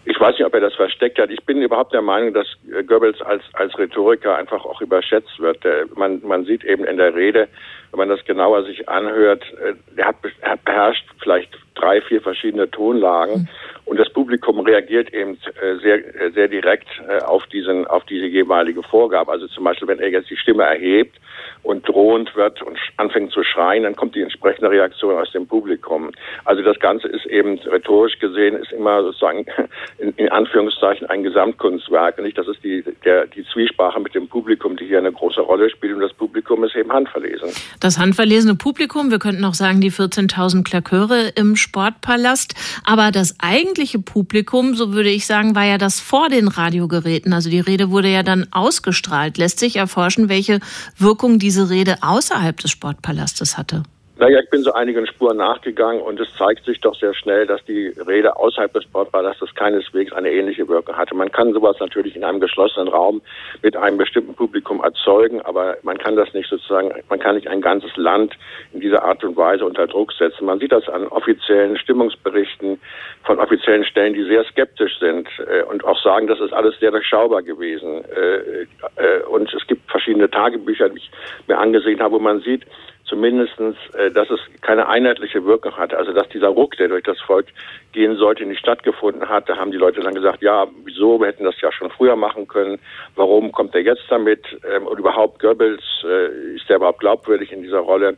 [0.04, 1.30] Ich weiß nicht, ob er das versteckt hat.
[1.30, 2.46] Ich bin überhaupt der Meinung, dass
[2.86, 5.58] Goebbels als, als Rhetoriker einfach auch überschätzt wird.
[5.94, 7.48] Man, man sieht eben in der Rede,
[7.90, 12.70] wenn man das genauer sich anhört, äh, er hat, er beherrscht vielleicht drei, vier verschiedene
[12.70, 13.42] Tonlagen.
[13.42, 13.48] Mhm.
[13.88, 18.26] Und das Publikum reagiert eben äh, sehr, äh, sehr direkt äh, auf diesen, auf diese
[18.26, 19.32] jeweilige Vorgabe.
[19.32, 21.18] Also zum Beispiel, wenn er jetzt die Stimme erhebt
[21.62, 26.10] und drohend wird und anfängt zu schreien, dann kommt die entsprechende Reaktion aus dem Publikum.
[26.44, 29.46] Also das Ganze ist eben rhetorisch gesehen, ist immer sozusagen
[29.98, 32.22] in, in Anführungszeichen ein Gesamtkunstwerk.
[32.22, 35.70] Nicht, das ist die, der, die Zwiesprache mit dem Publikum, die hier eine große Rolle
[35.70, 35.94] spielt.
[35.94, 37.48] Und das Publikum ist eben handverlesen.
[37.80, 42.54] Das handverlesene Publikum, wir könnten auch sagen, die 14.000 Klaköre im Sportpalast.
[42.84, 43.34] Aber das
[43.78, 47.32] eigentliche Publikum, so würde ich sagen, war ja das vor den Radiogeräten.
[47.32, 49.38] Also die Rede wurde ja dann ausgestrahlt.
[49.38, 50.58] Lässt sich erforschen, welche
[50.96, 53.84] Wirkung diese Rede außerhalb des Sportpalastes hatte?
[54.20, 57.64] Naja, ich bin so einigen Spuren nachgegangen und es zeigt sich doch sehr schnell, dass
[57.66, 61.14] die Rede außerhalb des Sportpalastes keineswegs eine ähnliche Wirkung hatte.
[61.14, 63.22] Man kann sowas natürlich in einem geschlossenen Raum
[63.62, 67.60] mit einem bestimmten Publikum erzeugen, aber man kann das nicht sozusagen, man kann nicht ein
[67.60, 68.34] ganzes Land
[68.72, 70.46] in dieser Art und Weise unter Druck setzen.
[70.46, 72.80] Man sieht das an offiziellen Stimmungsberichten
[73.22, 76.90] von offiziellen Stellen, die sehr skeptisch sind äh, und auch sagen, das ist alles sehr
[76.90, 78.04] durchschaubar gewesen.
[78.06, 78.62] Äh,
[78.96, 81.10] äh, und es gibt verschiedene Tagebücher, die ich
[81.46, 82.66] mir angesehen habe, wo man sieht,
[83.08, 85.96] zumindestens, äh, dass es keine einheitliche Wirkung hatte.
[85.96, 87.46] Also dass dieser Ruck, der durch das Volk
[87.92, 89.48] gehen sollte, nicht stattgefunden hat.
[89.48, 92.46] Da haben die Leute dann gesagt, ja, wieso, wir hätten das ja schon früher machen
[92.46, 92.78] können.
[93.16, 94.44] Warum kommt er jetzt damit?
[94.70, 98.16] Ähm, und überhaupt Goebbels, äh, ist der überhaupt glaubwürdig in dieser Rolle?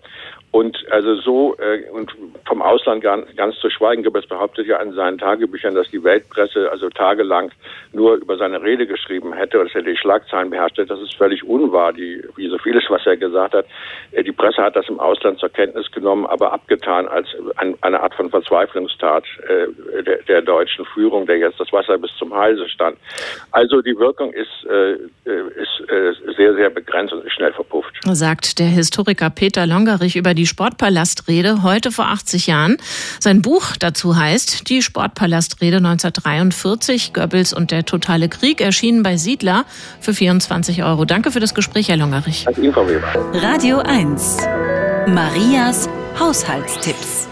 [0.53, 2.12] Und also so äh, und
[2.44, 6.70] vom Ausland ganz, ganz zu schweigen, Goebbels behauptet ja in seinen Tagebüchern, dass die Weltpresse
[6.72, 7.53] also tagelang
[7.92, 10.88] nur über seine Rede geschrieben hätte und dass er die Schlagzeilen beherrscht hätte.
[10.88, 13.66] Das ist völlig unwahr, die, wie so vieles, was er gesagt hat.
[14.11, 18.01] Äh, die Presse hat das im Ausland zur Kenntnis genommen, aber abgetan als ein, eine
[18.01, 22.68] Art von Verzweiflungstat äh, der, der, deutschen Führung, der jetzt das Wasser bis zum Halse
[22.68, 22.96] stand.
[23.53, 24.94] Also die Wirkung ist, äh,
[25.24, 27.94] ist äh, sehr, sehr begrenzt und ist schnell verpufft.
[28.05, 32.78] Sagt der Historiker Peter Longerich über die die Sportpalastrede heute vor 80 Jahren.
[33.18, 39.66] Sein Buch dazu heißt Die Sportpalastrede 1943, Goebbels und der totale Krieg, erschienen bei Siedler
[40.01, 41.05] für 24 Euro.
[41.05, 42.47] Danke für das Gespräch, Herr Longerich.
[43.34, 44.38] Radio 1.
[45.09, 47.28] Marias Haushaltstipps.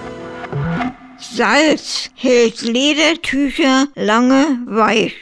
[1.18, 5.14] Salz hält Ledertücher lange weich.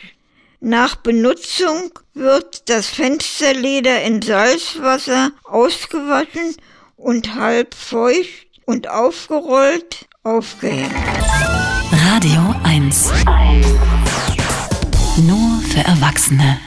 [0.59, 6.57] Nach Benutzung wird das Fensterleder in Salzwasser ausgewaschen
[6.97, 10.93] und halb feucht und aufgerollt aufgehängt.
[11.93, 13.13] Radio 1.
[15.27, 16.59] Nur für Erwachsene.